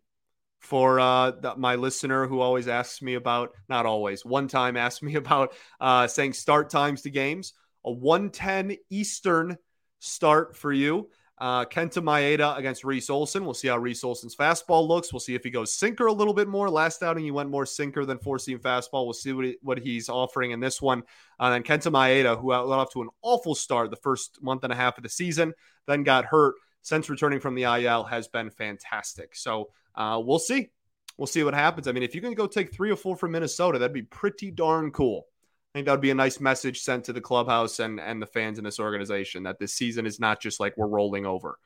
for 0.59 0.99
uh, 0.99 1.31
the, 1.31 1.55
my 1.55 1.77
listener 1.77 2.27
who 2.27 2.41
always 2.41 2.67
asks 2.67 3.03
me 3.03 3.15
about, 3.15 3.53
not 3.69 3.87
always, 3.87 4.25
one 4.25 4.49
time 4.49 4.77
asked 4.87 5.01
me 5.01 5.15
about 5.15 5.53
uh, 5.81 6.09
saying 6.09 6.33
start 6.33 6.71
times 6.71 7.03
to 7.03 7.11
games. 7.11 7.53
A 7.85 7.93
110 7.93 8.77
Eastern 8.91 9.57
start 9.99 10.57
for 10.57 10.73
you. 10.73 11.09
Uh, 11.41 11.65
Kenta 11.65 12.03
Maeda 12.03 12.59
against 12.59 12.85
Reese 12.85 13.11
Olson. 13.11 13.45
We'll 13.45 13.55
see 13.55 13.69
how 13.69 13.79
Reese 13.79 14.03
Olson's 14.03 14.35
fastball 14.35 14.89
looks. 14.89 15.13
We'll 15.13 15.21
see 15.21 15.37
if 15.37 15.45
he 15.45 15.51
goes 15.51 15.73
sinker 15.73 16.07
a 16.07 16.13
little 16.13 16.35
bit 16.35 16.49
more. 16.49 16.69
Last 16.69 17.03
outing, 17.03 17.23
he 17.23 17.31
went 17.31 17.49
more 17.49 17.65
sinker 17.65 18.05
than 18.05 18.19
four 18.19 18.41
seam 18.41 18.59
fastball. 18.59 19.05
We'll 19.05 19.13
see 19.13 19.33
what, 19.33 19.45
he, 19.45 19.57
what 19.63 19.79
he's 19.79 20.09
offering 20.09 20.51
in 20.51 20.59
this 20.59 20.83
one. 20.83 21.05
And 21.39 21.55
then 21.55 21.63
Kenta 21.63 21.93
Maeda, 21.93 22.41
who 22.41 22.49
got 22.49 22.67
off 22.67 22.93
to 22.93 23.03
an 23.03 23.09
awful 23.23 23.55
start 23.55 23.91
the 23.91 23.97
first 23.97 24.43
month 24.43 24.65
and 24.65 24.73
a 24.73 24.77
half 24.77 24.97
of 24.97 25.05
the 25.05 25.09
season, 25.09 25.55
then 25.87 26.03
got 26.03 26.25
hurt. 26.25 26.57
Since 26.83 27.11
returning 27.11 27.41
from 27.41 27.55
the 27.55 27.65
IL, 27.65 28.05
has 28.05 28.29
been 28.29 28.51
fantastic. 28.51 29.37
So 29.37 29.71
uh, 29.95 30.21
we'll 30.25 30.39
see. 30.39 30.71
We'll 31.19 31.27
see 31.27 31.43
what 31.43 31.55
happens. 31.55 31.87
I 31.87 31.93
mean, 31.93 32.05
if 32.05 32.15
you 32.15 32.21
can 32.21 32.35
go 32.35 32.47
take 32.47 32.73
three 32.73 32.91
or 32.91 32.97
four 32.97 33.17
from 33.17 33.33
Minnesota, 33.33 33.79
that'd 33.79 33.93
be 33.93 34.03
pretty 34.03 34.51
darn 34.51 34.91
cool. 34.91 35.27
I 35.75 35.79
think 35.79 35.87
that 35.87 35.93
would 35.93 36.01
be 36.01 36.11
a 36.11 36.15
nice 36.15 36.41
message 36.41 36.81
sent 36.81 37.05
to 37.05 37.13
the 37.13 37.21
clubhouse 37.21 37.79
and, 37.79 38.01
and 38.01 38.23
the 38.23 38.27
fans 38.27 38.59
in 38.59 38.65
this 38.65 38.81
organization 38.81 39.43
that 39.43 39.59
this 39.59 39.75
season 39.75 40.07
is 40.07 40.19
not 40.19 40.41
just 40.41 40.61
like 40.61 40.77
we're 40.77 40.87
rolling 40.87 41.27
over. 41.27 41.59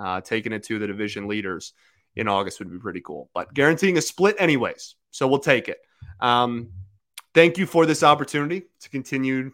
Uh, 0.00 0.20
taking 0.20 0.52
it 0.52 0.62
to 0.62 0.78
the 0.78 0.86
division 0.86 1.28
leaders 1.28 1.74
in 2.16 2.26
August 2.26 2.58
would 2.58 2.70
be 2.70 2.78
pretty 2.78 3.02
cool, 3.02 3.28
but 3.34 3.52
guaranteeing 3.52 3.98
a 3.98 4.00
split, 4.00 4.36
anyways. 4.38 4.94
So 5.10 5.28
we'll 5.28 5.40
take 5.40 5.68
it. 5.68 5.78
Um, 6.20 6.70
thank 7.34 7.58
you 7.58 7.66
for 7.66 7.86
this 7.86 8.02
opportunity 8.02 8.62
to 8.80 8.90
continue 8.90 9.52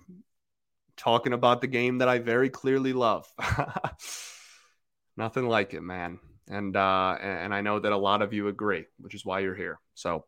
talking 0.96 1.32
about 1.32 1.61
the 1.61 1.66
game 1.66 1.98
that 1.98 2.09
I 2.09 2.18
very 2.18 2.48
clearly 2.48 2.92
love. 2.92 3.26
Nothing 5.16 5.48
like 5.48 5.74
it, 5.74 5.82
man. 5.82 6.18
And 6.48 6.76
uh, 6.76 7.16
and 7.20 7.52
I 7.52 7.61
know 7.61 7.80
that 7.80 7.90
a 7.90 7.96
lot 7.96 8.22
of 8.22 8.32
you 8.32 8.48
agree, 8.48 8.84
which 8.98 9.14
is 9.14 9.24
why 9.24 9.40
you're 9.40 9.54
here. 9.54 9.80
So 9.94 10.24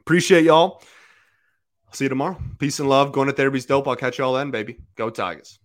appreciate 0.00 0.44
y'all. 0.44 0.82
I'll 1.92 1.96
see 1.96 2.06
you 2.06 2.08
tomorrow. 2.08 2.38
Peace 2.58 2.80
and 2.80 2.88
love. 2.88 3.12
Going 3.12 3.26
to 3.26 3.34
therapy's 3.34 3.66
dope. 3.66 3.86
I'll 3.86 3.96
catch 3.96 4.16
y'all 4.16 4.32
then, 4.32 4.50
baby. 4.50 4.78
Go 4.96 5.10
Tigers. 5.10 5.58